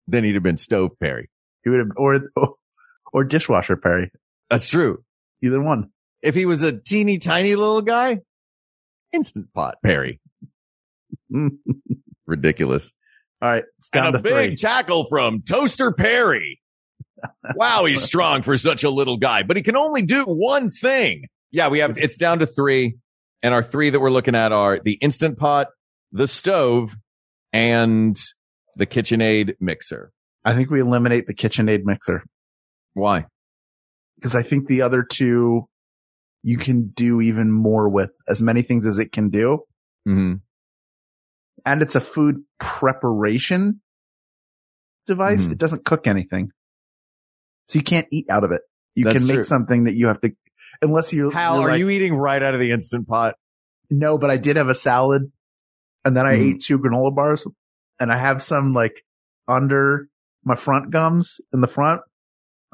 [0.08, 1.30] then he'd have been Stove Perry.
[1.62, 2.20] He would have, or,
[3.12, 4.10] or dishwasher Perry.
[4.50, 5.02] That's true.
[5.42, 5.90] Either one.
[6.20, 8.20] If he was a teeny tiny little guy,
[9.12, 10.20] Instant Pot Perry.
[12.26, 12.92] Ridiculous.
[13.40, 13.64] All right.
[13.78, 14.56] It's down and a big three.
[14.56, 16.60] tackle from Toaster Perry.
[17.54, 21.26] wow, he's strong for such a little guy, but he can only do one thing.
[21.50, 22.96] Yeah, we have, it's down to three.
[23.42, 25.68] And our three that we're looking at are the Instant Pot,
[26.14, 26.94] the stove,
[27.52, 28.16] and
[28.76, 30.10] the KitchenAid mixer.
[30.44, 32.22] I think we eliminate the KitchenAid mixer.
[32.94, 33.26] Why?
[34.16, 35.68] because I think the other two
[36.42, 39.58] you can do even more with as many things as it can do.
[40.06, 40.34] hmm
[41.66, 43.80] And it's a food preparation
[45.06, 45.48] device.
[45.48, 45.52] Mhm.
[45.52, 46.50] It doesn't cook anything.
[47.66, 48.62] So you can't eat out of it.
[48.94, 49.42] You That's can make true.
[49.42, 50.30] something that you have to,
[50.80, 53.34] unless you, Hal, you're are like, you eating right out of the Instant Pot?
[53.90, 55.30] no, but I did have a salad
[56.04, 56.54] and then I Mhm.
[56.56, 57.46] ate two granola bars
[58.00, 59.04] and I have some like
[59.48, 60.08] under
[60.44, 62.00] my front gums in the front.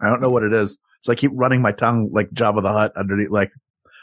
[0.00, 0.78] I don't know what it is.
[1.02, 3.50] So I keep running my tongue like Jabba the Hutt underneath, like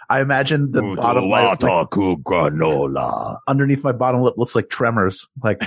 [0.09, 3.39] I imagine the bottom of my, like, granola.
[3.47, 5.27] underneath my bottom lip looks like tremors.
[5.43, 5.61] Like,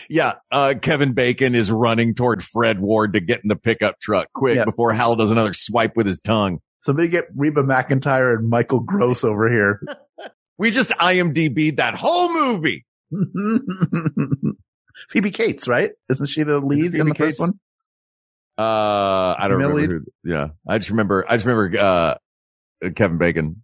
[0.09, 4.29] yeah, uh, Kevin Bacon is running toward Fred Ward to get in the pickup truck
[4.33, 4.65] quick Yeah.
[4.65, 6.61] before Hal does another swipe with his tongue.
[6.81, 9.81] somebody get Reba McEntire and Michael Gross over here.
[10.59, 12.85] We just IMDb'd that whole movie.
[15.11, 15.91] Phoebe Cates, right?
[16.11, 17.39] Isn't she the lead Phoebe in the Cates?
[17.39, 17.61] first one?
[18.57, 23.19] Uh, I don't Female remember who, yeah, I just remember, I just remember, uh, Kevin
[23.19, 23.63] Bacon.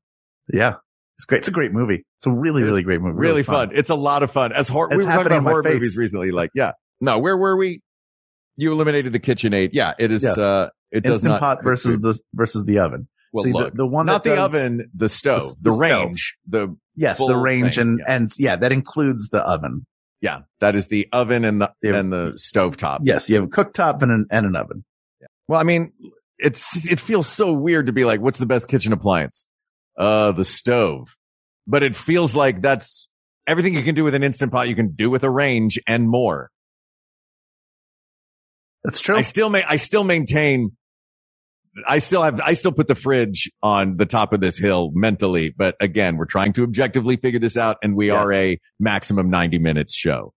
[0.52, 0.74] Yeah.
[1.18, 1.38] It's great.
[1.40, 2.04] It's a great movie.
[2.18, 3.18] It's a really, really great movie.
[3.18, 3.70] Really fun.
[3.74, 4.52] It's a lot of fun.
[4.52, 5.74] As horror, we were talking about horror face.
[5.74, 6.30] movies recently.
[6.32, 7.82] Like, yeah, no, where were we?
[8.56, 9.70] You eliminated the KitchenAid.
[9.74, 10.38] Yeah, it is, Yes.
[10.38, 11.40] uh, it does Instant not.
[11.40, 13.06] pot versus the, versus the oven.
[13.32, 15.80] Well, See, the- look, the one not the does- oven, the stove, the the, stove.
[15.80, 18.14] range, the, Yes, the range thing, and, yeah.
[18.14, 19.86] and yeah, that includes the oven.
[20.20, 21.96] Yeah, that is the oven and the Yeah.
[21.96, 23.00] and the stove top.
[23.04, 24.84] Yes, you have a cooktop and an, and an oven.
[25.20, 25.28] Yeah.
[25.48, 25.92] Well, I mean,
[26.38, 29.46] it's it feels so weird to be like, what's the best kitchen appliance?
[29.98, 31.14] Uh, the stove.
[31.66, 33.08] But it feels like that's
[33.46, 34.68] everything you can do with an instant pot.
[34.68, 36.50] You can do with a range and more.
[38.84, 39.16] That's true.
[39.16, 40.72] I still may I still maintain.
[41.86, 45.54] I still have, I still put the fridge on the top of this hill mentally,
[45.56, 48.16] but again, we're trying to objectively figure this out and we Yes.
[48.16, 50.32] are a maximum 90 minutes show.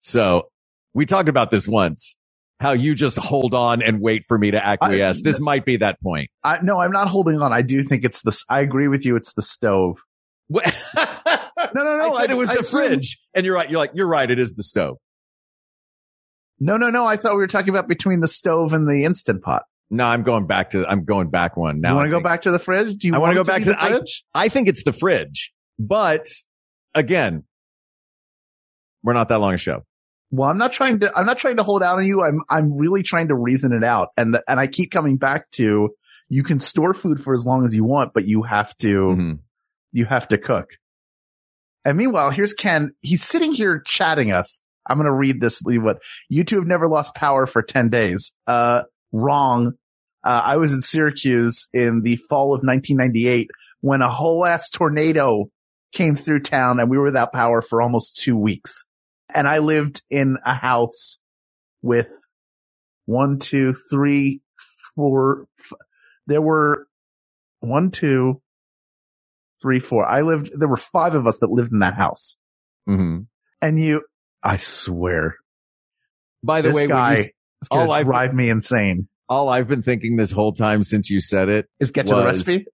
[0.00, 0.48] So
[0.94, 2.16] we talked about this once,
[2.60, 5.20] how you just hold on and wait for me to acquiesce.
[5.22, 6.30] this might be that point.
[6.42, 7.52] I, no, I'm not holding on.
[7.52, 8.36] I do think it's the.
[8.48, 9.16] I agree with you.
[9.16, 9.98] It's the stove.
[10.48, 10.62] no,
[11.74, 12.14] No, no.
[12.14, 13.68] I said it was I the assumed- fridge and you're right.
[13.70, 14.30] You're like, you're right.
[14.30, 14.96] It is the stove.
[16.58, 17.04] No, no, no.
[17.04, 19.64] I thought we were talking about between the stove and the instant pot.
[19.90, 21.90] No, I'm going back to, I'm going back one now.
[21.90, 22.96] you want I to go back to the fridge?
[22.96, 24.24] Do you I want wanna go back to the the- I- fridge?
[24.34, 26.26] I think it's the fridge, but
[26.94, 27.44] again,
[29.02, 29.84] we're not that long a show.
[30.30, 31.12] Well, I'm not trying to.
[31.16, 32.22] I'm not trying to hold out on you.
[32.22, 32.42] I'm.
[32.50, 35.88] I'm really trying to reason it out, and the, and I keep coming back to
[36.28, 38.88] you can store food for as long as you want, but you have to.
[39.06, 39.38] Mhm.
[39.92, 40.72] You have to cook.
[41.86, 42.92] And meanwhile, here's Ken.
[43.00, 44.60] He's sitting here chatting us.
[44.86, 45.62] I'm going to read this.
[45.62, 48.34] Leave what you two have never lost power for 10 days.
[48.46, 48.82] Uh,
[49.12, 49.72] wrong.
[50.24, 53.50] Uh, I was in Syracuse in the fall of 1998
[53.80, 55.46] when a whole ass tornado
[55.92, 58.84] came through town and we were without power for almost two weeks.
[59.34, 61.18] And I lived in a house
[61.82, 62.08] with
[63.06, 64.40] one, two, three,
[64.94, 65.46] four.
[65.60, 65.72] F-
[66.26, 66.86] there were
[67.60, 68.42] one, two,
[69.62, 70.04] three, four.
[70.06, 72.36] I lived, there were five of us that lived in that house.
[72.88, 73.26] Mhm.
[73.60, 74.02] And you,
[74.42, 75.36] I swear,
[76.42, 77.32] By the way, guy
[77.62, 79.08] is going all to I've- drive me insane.
[79.28, 82.24] all I've been thinking this whole time since you said it, Is get to the
[82.24, 82.66] recipe?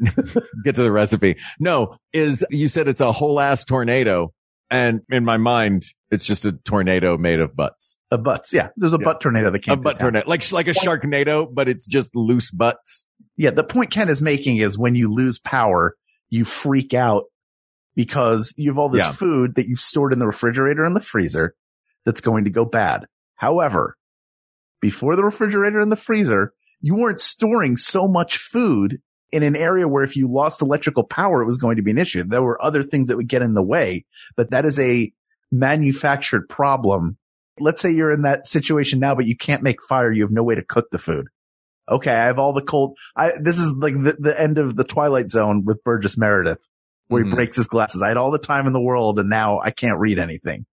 [0.64, 1.36] get to the recipe.
[1.60, 4.32] No, is you said it's a whole ass tornado.
[4.70, 7.96] And in my mind, it's just a tornado made of butts.
[8.10, 8.52] A butts.
[8.52, 8.70] Yeah.
[8.76, 9.04] There's a Yeah.
[9.04, 10.28] butt tornado that came A butt tornado.
[10.28, 13.06] Like, like a sharknado, but it's just loose butts.
[13.36, 13.50] Yeah.
[13.50, 15.94] The point Ken is making is when you lose power,
[16.30, 17.24] you freak out
[17.94, 19.12] because you have all this Yeah.
[19.12, 21.54] food that you've stored in the refrigerator and the freezer
[22.04, 23.04] that's going to go bad.
[23.36, 23.96] However,
[24.84, 29.00] before the refrigerator and the freezer, you weren't storing so much food
[29.32, 31.96] in an area where if you lost electrical power, it was going to be an
[31.96, 32.22] issue.
[32.22, 34.04] There were other things that would get in the way,
[34.36, 35.10] but that is a
[35.50, 37.16] manufactured problem.
[37.58, 40.12] Let's say you're in that situation now, but you can't make fire.
[40.12, 41.28] You have no way to cook the food.
[41.90, 42.10] Okay.
[42.10, 42.98] I have all the cold.
[43.16, 46.58] I, this is like the, the end of the Twilight Zone with Burgess Meredith
[47.08, 47.30] where Mhm.
[47.30, 48.02] he breaks his glasses.
[48.02, 50.66] I had all the time in the world and now I can't read anything.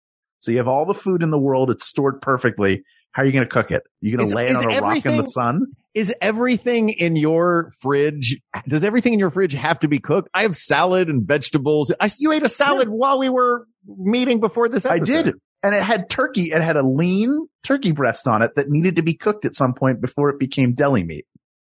[0.41, 1.71] So you have all the food in the world.
[1.71, 2.85] It's stored perfectly.
[3.19, 3.83] How are you going to cook it?
[4.01, 5.67] You going to lay it on a rock in the sun?
[5.93, 10.29] Is everything in your fridge, does everything in your fridge have to be cooked?
[10.35, 11.93] I have salad and vegetables.
[11.99, 15.35] I, you ate a salad while we were meeting before this I did.
[15.65, 16.53] And it had turkey.
[16.53, 19.75] It had a lean turkey breast on it that needed to be cooked at some
[19.75, 21.27] point before it became deli meat.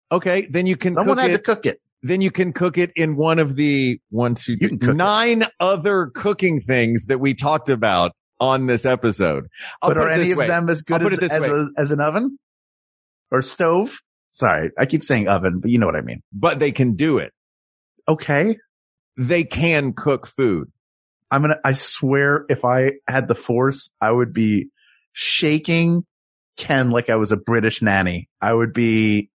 [0.10, 0.48] Okay.
[0.50, 1.38] Then you can Someone cook had it.
[1.38, 1.82] to cook it.
[2.02, 4.94] then you can cook it in one of the one, two, three, cook it.
[4.96, 9.48] nine other cooking things that we talked about on this episode.
[9.82, 10.48] I'll but are any of way.
[10.48, 12.38] them as good as, as, a, as an oven
[13.30, 14.00] or stove?
[14.32, 14.72] Sorry.
[14.78, 16.22] I keep saying oven, but you know what I mean.
[16.34, 17.32] but they can do it.
[18.08, 18.58] Okay.
[19.16, 20.72] They can cook food.
[21.30, 24.70] I'm going to, I swear if I had the force, I would be
[25.14, 26.06] shaking
[26.58, 28.28] Ken like I was a British nanny.
[28.42, 29.30] I would be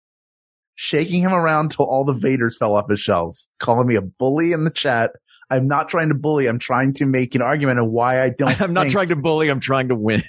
[0.76, 4.54] shaking him around till all the Vaders fell off his shelves, calling me a bully
[4.54, 5.12] in the chat.
[5.50, 6.48] I'm not trying to bully.
[6.48, 8.60] I'm trying to make an argument of why I don't.
[8.62, 9.50] I'm not trying to bully.
[9.50, 10.24] I'm trying to win.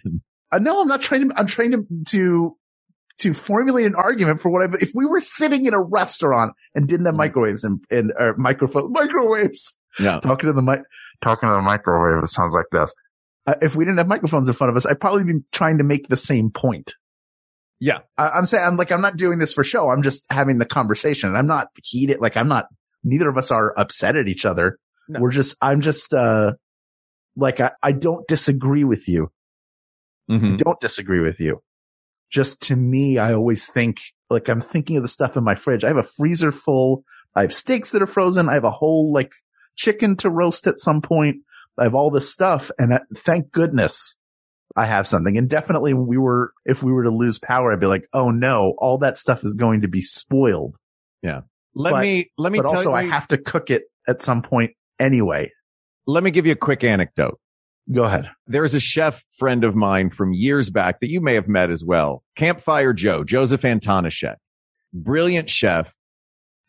[0.53, 1.35] Uh, no, I'm not trying to.
[1.39, 2.57] I'm trying to to
[3.19, 4.73] to formulate an argument for what I.
[4.81, 7.19] If we were sitting in a restaurant and didn't have Mhm.
[7.19, 10.21] microwaves and and or microphone microwaves Yeah.
[10.21, 10.81] talking to the mic
[11.23, 12.93] talking to the microwave, it sounds like this.
[13.47, 15.85] Uh, if we didn't have microphones in front of us, I'd probably be trying to
[15.85, 16.95] make the same point.
[17.81, 17.99] Yeah.
[18.17, 19.91] I, I'm saying I'm like I'm not doing this for show.
[19.91, 21.35] I'm just having the conversation.
[21.37, 22.19] I'm not heated.
[22.21, 22.67] Like I'm not.
[23.05, 24.79] Neither of us are upset at each other.
[25.09, 25.21] No.
[25.21, 25.57] We're just.
[25.61, 26.13] I'm just.
[26.15, 26.53] uh
[27.37, 29.29] like I, I don't disagree with you
[30.31, 30.57] Mhm.
[30.59, 31.61] don't disagree with you.
[32.31, 33.99] Just to me, I always think
[34.31, 35.83] like I'm thinking of the stuff in my fridge.
[35.85, 37.05] I have a freezer full.
[37.35, 38.49] I have steaks that are frozen.
[38.49, 39.33] I have a whole like
[39.77, 41.39] chicken to roast at some point.
[41.77, 42.71] I have all this stuff.
[42.79, 44.17] And I, thank goodness
[44.77, 45.37] I have something.
[45.37, 48.75] And definitely we were, if we were to lose power, I'd be like, Oh no,
[48.79, 50.77] all that stuff is going to be spoiled.
[51.23, 51.41] Yeah.
[51.75, 54.23] Let But- me, let me But tell also you, I have to cook it at
[54.23, 54.71] some point
[55.05, 55.51] anyway.
[56.07, 57.39] let me give you a quick anecdote.
[57.93, 58.27] Go ahead.
[58.47, 61.85] There's a chef friend of mine from years back that you may have met as
[61.85, 62.23] well.
[62.37, 64.37] Campfire Joe, Joseph Antonishek,
[64.93, 65.95] brilliant chef.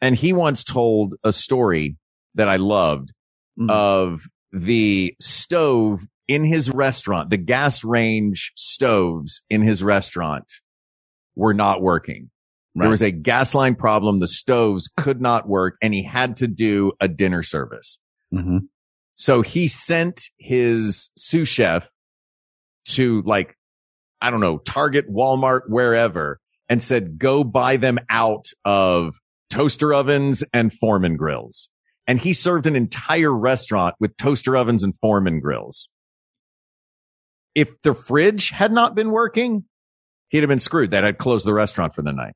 [0.02, 1.98] And he once told a story
[2.36, 3.12] that I loved
[3.60, 3.72] Mhm.
[3.72, 10.46] of the stove in his restaurant, the gas range stoves in his restaurant
[11.36, 12.30] were not working.
[12.76, 14.20] There was a gas line problem.
[14.20, 18.00] The stoves could not work and he had to do a dinner service.
[18.36, 18.58] Hmm
[19.16, 21.88] So he sent his sous chef
[22.90, 23.56] to like,
[24.22, 29.16] I don't know, Target, Walmart, wherever and said, go buy them out of
[29.50, 31.70] toaster ovens and Foreman grills.
[32.08, 35.90] And he served an entire restaurant with toaster ovens and Foreman grills.
[37.56, 39.64] If the fridge had not been working,
[40.30, 40.92] he'd have been screwed.
[40.92, 42.34] That had closed the restaurant for the night.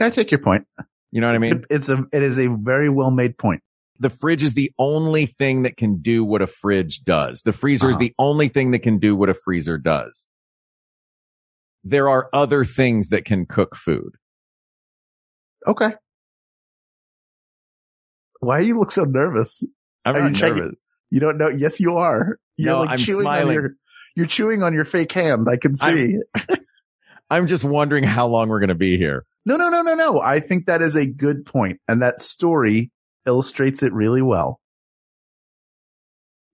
[0.00, 0.66] I take your point.
[1.10, 1.64] You know what I mean?
[1.70, 3.62] It's a it is a very well made point.
[3.98, 7.42] The fridge is the only thing that can do what a fridge does.
[7.42, 8.04] The freezer is Uh-huh.
[8.04, 10.26] the only thing that can do what a freezer does.
[11.84, 14.16] There are other things that can cook food.
[15.66, 15.92] Okay.
[18.40, 19.62] Why you look so nervous?
[20.04, 20.82] I'm Are not you checking- nervous.
[21.10, 21.48] You don't know?
[21.48, 22.38] Yes, you are.
[22.56, 23.48] You're No, like I'm chewing smiling.
[23.48, 23.70] on your.
[24.16, 25.46] You're chewing on your fake hand.
[25.50, 26.18] I can I'm- see.
[27.30, 29.24] I'm just wondering how long we're going to be here.
[29.44, 30.20] No, no, no, no, no.
[30.20, 32.90] I think that is a good point, and that story
[33.26, 34.60] illustrates it really well.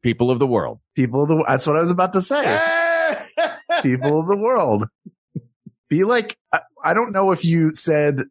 [0.02, 0.80] People of the world.
[0.96, 1.44] People of the.
[1.46, 2.42] That's what I was about to say.
[3.82, 4.86] People of the world.
[5.88, 6.36] Be like.
[6.52, 8.22] I, I don't know if you said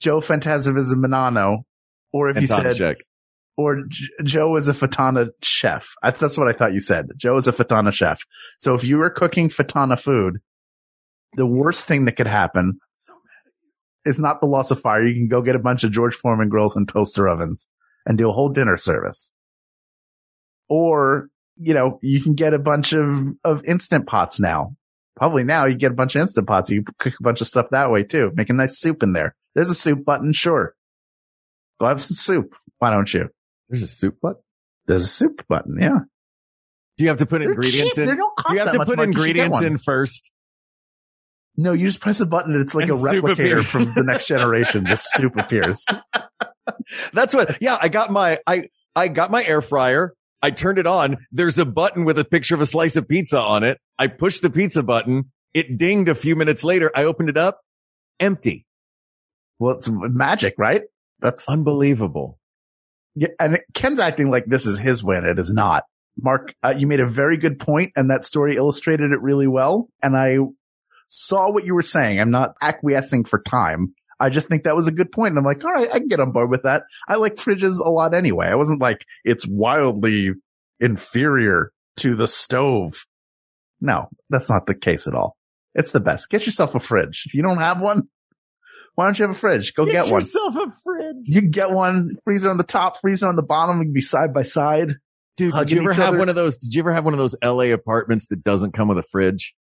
[0.00, 1.60] Joe Fantasm is a Manano,
[2.12, 2.96] or if you said check.
[3.56, 5.88] or J- Joe is a Fatana chef.
[6.02, 7.06] I, that's what I thought you said.
[7.16, 8.20] Joe is a Fatana chef.
[8.58, 10.38] So if you were cooking Fatana food,
[11.36, 12.78] the worst thing that could happen
[14.04, 15.02] is not the loss of fire.
[15.02, 17.68] You can go get a bunch of George Foreman grills and toaster ovens
[18.06, 19.32] and do a whole dinner service.
[20.68, 24.76] Or, you know, you can get a bunch of, of instant pots now.
[25.16, 26.70] Probably now you get a bunch of instant pots.
[26.70, 28.32] You cook a bunch of stuff that way too.
[28.34, 29.34] Make a nice soup in there.
[29.54, 30.32] There's a soup button.
[30.32, 30.74] Sure.
[31.80, 32.54] Go have some soup.
[32.78, 33.28] Why don't you?
[33.68, 34.42] There's a soup button.
[34.86, 35.78] There's a soup button.
[35.80, 36.00] Yeah.
[36.96, 38.02] Do you have to put They're ingredients cheap.
[38.02, 38.10] in?
[38.10, 39.08] They don't cost Do you have to put Mark.
[39.08, 40.30] You should get ingredients in first?
[41.56, 44.26] No, you just press a button and it's like And a replicator from the next
[44.26, 44.84] generation.
[44.84, 45.86] The soup appears.
[47.12, 50.14] That's what, yeah, I got my, I, I got my air fryer.
[50.42, 51.18] I turned it on.
[51.32, 53.78] There's a button with a picture of a slice of pizza on it.
[53.98, 55.32] I pushed the pizza button.
[55.54, 56.90] It dinged a few minutes later.
[56.94, 57.60] I opened it up.
[58.20, 58.66] Empty.
[59.58, 60.82] Well, it's magic, right?
[61.20, 62.38] That's Unbelievable.
[63.14, 65.24] yeah, and Ken's acting like this is his win.
[65.24, 65.84] It is not.
[66.20, 69.88] Mark, uh, you made a very good point, and that story illustrated it really well.
[70.02, 70.38] And I
[71.08, 72.20] saw what you were saying.
[72.20, 73.94] I'm not acquiescing for time.
[74.18, 75.32] I just think that was a good point.
[75.32, 76.84] And I'm like, all right, I can get on board with that.
[77.08, 78.46] I like fridges a lot anyway.
[78.46, 80.30] I wasn't like, it's wildly
[80.80, 83.04] inferior to the stove.
[83.80, 85.36] No, that's not the case at all.
[85.74, 86.30] It's the best.
[86.30, 87.24] Get yourself a fridge.
[87.26, 88.08] If you don't have one,
[88.94, 89.74] why don't you have a fridge?
[89.74, 90.04] Go get, one.
[90.04, 91.16] Get yourself a fridge.
[91.24, 93.78] You can get one, freezer on the top, freezer on the bottom.
[93.78, 94.94] We can be side by side.
[95.36, 96.18] Dude, did you ever have other.
[96.18, 96.56] one of those?
[96.56, 99.54] Did you ever have one of those LA apartments that doesn't come with a fridge?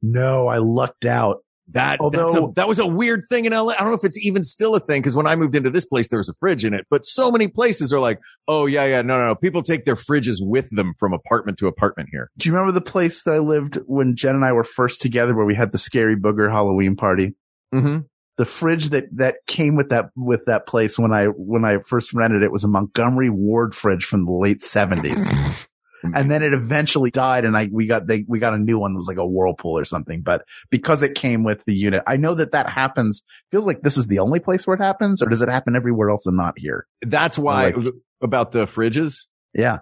[0.00, 1.44] No, I lucked out.
[1.68, 3.72] That, that's Although- a, that was a weird thing in LA.
[3.72, 5.86] I don't know if it's even still a thing because when I moved into this
[5.86, 8.84] place, there was a fridge in it, but so many places are like, oh yeah,
[8.84, 9.34] yeah, no, no, no.
[9.34, 12.30] People take their fridges with them from apartment to apartment here.
[12.36, 15.34] Do you remember the place that I lived when Jen and I were first together
[15.34, 17.34] where we had the scary booger Halloween party?
[17.74, 18.00] Mm-hmm.
[18.36, 22.12] The fridge that, that came with that, with that place when I, when I first
[22.12, 25.32] rented it was a Montgomery Ward fridge from the late seventies.
[26.14, 28.92] and then it eventually died and I, we got, they, we got a new one
[28.92, 32.16] that was like a whirlpool or something, but because it came with the unit, I
[32.16, 35.26] know that that happens, feels like this is the only place where it happens or
[35.26, 36.86] does it happen everywhere else and not here?
[37.02, 39.26] That's why Like- about the fridges.
[39.54, 39.78] Yeah.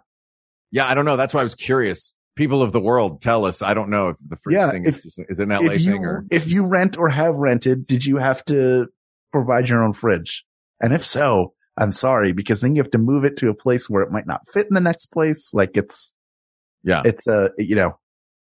[0.71, 1.17] Yeah, I don't know.
[1.17, 2.15] That's why I was curious.
[2.35, 3.61] People of the world tell us.
[3.61, 5.81] I don't know if the fridge Yeah, thing if- is, just, is an LA if
[5.81, 8.87] you, thing or if you rent or have rented, did you have to
[9.33, 10.45] provide your own fridge?
[10.81, 13.89] And if so, I'm sorry, because then you have to move it to a place
[13.89, 15.53] where it might not fit in the next place.
[15.55, 16.15] Like it's,
[16.83, 17.99] yeah, it's a, you know,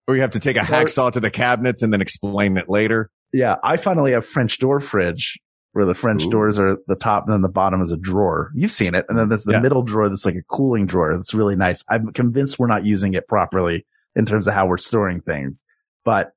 [0.07, 3.09] or you have to take a hacksaw to the cabinets and then explain it later.
[3.31, 5.39] yeah, I finally have French door fridge
[5.73, 6.29] where the French Ooh.
[6.29, 8.51] doors are the top and then the bottom is a drawer.
[8.53, 9.05] You've seen it.
[9.09, 9.59] And then there's the Yeah.
[9.59, 11.15] middle drawer that's like a cooling drawer.
[11.15, 11.83] That's really nice.
[11.89, 13.85] I'm convinced we're not using it properly
[14.15, 15.63] in terms of how we're storing things,
[16.05, 16.31] but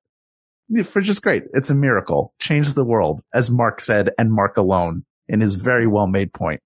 [0.71, 1.45] the fridge is great.
[1.53, 2.33] It's a miracle.
[2.41, 6.61] Changed the world, as Mark said, and Mark alone in his very well made point.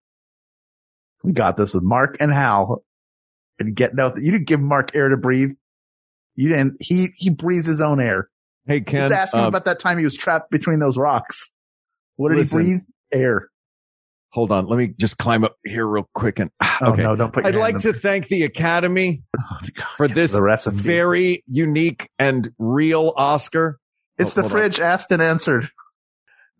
[1.22, 2.82] We got this with Mark and Hal
[3.58, 4.20] and getting out.
[4.20, 5.50] You didn't give Mark air to breathe.
[6.36, 6.76] You didn't.
[6.80, 8.28] He, he breathes his own air.
[8.66, 11.52] Hey, Ken, Just ask him uh, about that time he was trapped between those rocks.
[12.16, 12.60] What did Listen.
[12.60, 12.80] he breathe?
[13.12, 13.48] Air.
[14.30, 14.66] hold on.
[14.66, 16.50] Let me just climb up here real quick and
[16.80, 20.70] Oh no, don't put I'd like to thank the Academy Oh, God, for this the
[20.72, 23.78] very unique and real Oscar.
[24.18, 24.58] it's Oh, the hold on.
[24.60, 25.68] fridge asked and answered.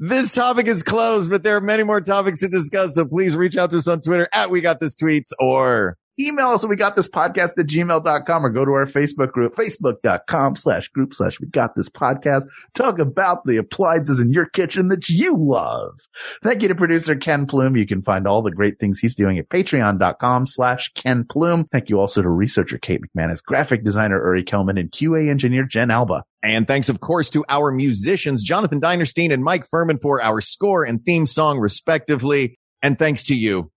[0.03, 2.94] This topic is closed, but there are many more topics to discuss.
[2.94, 6.49] So please reach out to us on Twitter at We Got This Tweets or email
[6.49, 10.89] us we got this podcast at gmail.com or go to our Facebook group, facebook.com slash
[10.89, 12.45] group slash we got this podcast.
[12.75, 15.99] Talk about the appliances in your kitchen that you love.
[16.43, 17.77] Thank you to producer Ken Plume.
[17.77, 21.66] You can find all the great things he's doing at patreon.com slash Ken Plume.
[21.73, 25.91] Thank you also to researcher Kate McManus, graphic designer Uri Kelman, and QA engineer Jen
[25.91, 26.25] Alba.
[26.43, 30.85] And thanks, of course, to our musicians, Jonathan Dinerstein and Mike Furman for our score
[30.85, 32.59] and theme song, respectively.
[32.83, 33.71] And thanks to you,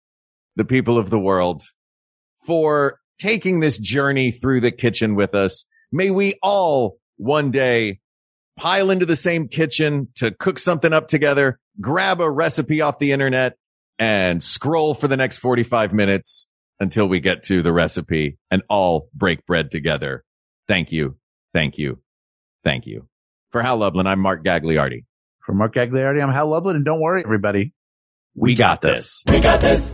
[0.56, 1.64] the people of the world,
[2.46, 5.66] for taking this journey through the kitchen with us.
[5.92, 8.00] May we all one day
[8.58, 13.12] pile into the same kitchen to cook something up together, grab a recipe off the
[13.12, 13.58] internet
[14.00, 16.48] and scroll for the next 45 minutes
[16.80, 20.24] until we get to the recipe and all break bread together.
[20.68, 21.18] Thank you.
[21.54, 22.00] Thank you.
[22.64, 23.08] Thank you.
[23.52, 25.06] For Hal Lublin, I'm Mark Gagliardi.
[25.46, 27.74] For Mark Gagliardi, I'm Hal Lublin, and don't worry, everybody.
[28.36, 29.24] We got this.
[29.30, 29.94] We got this.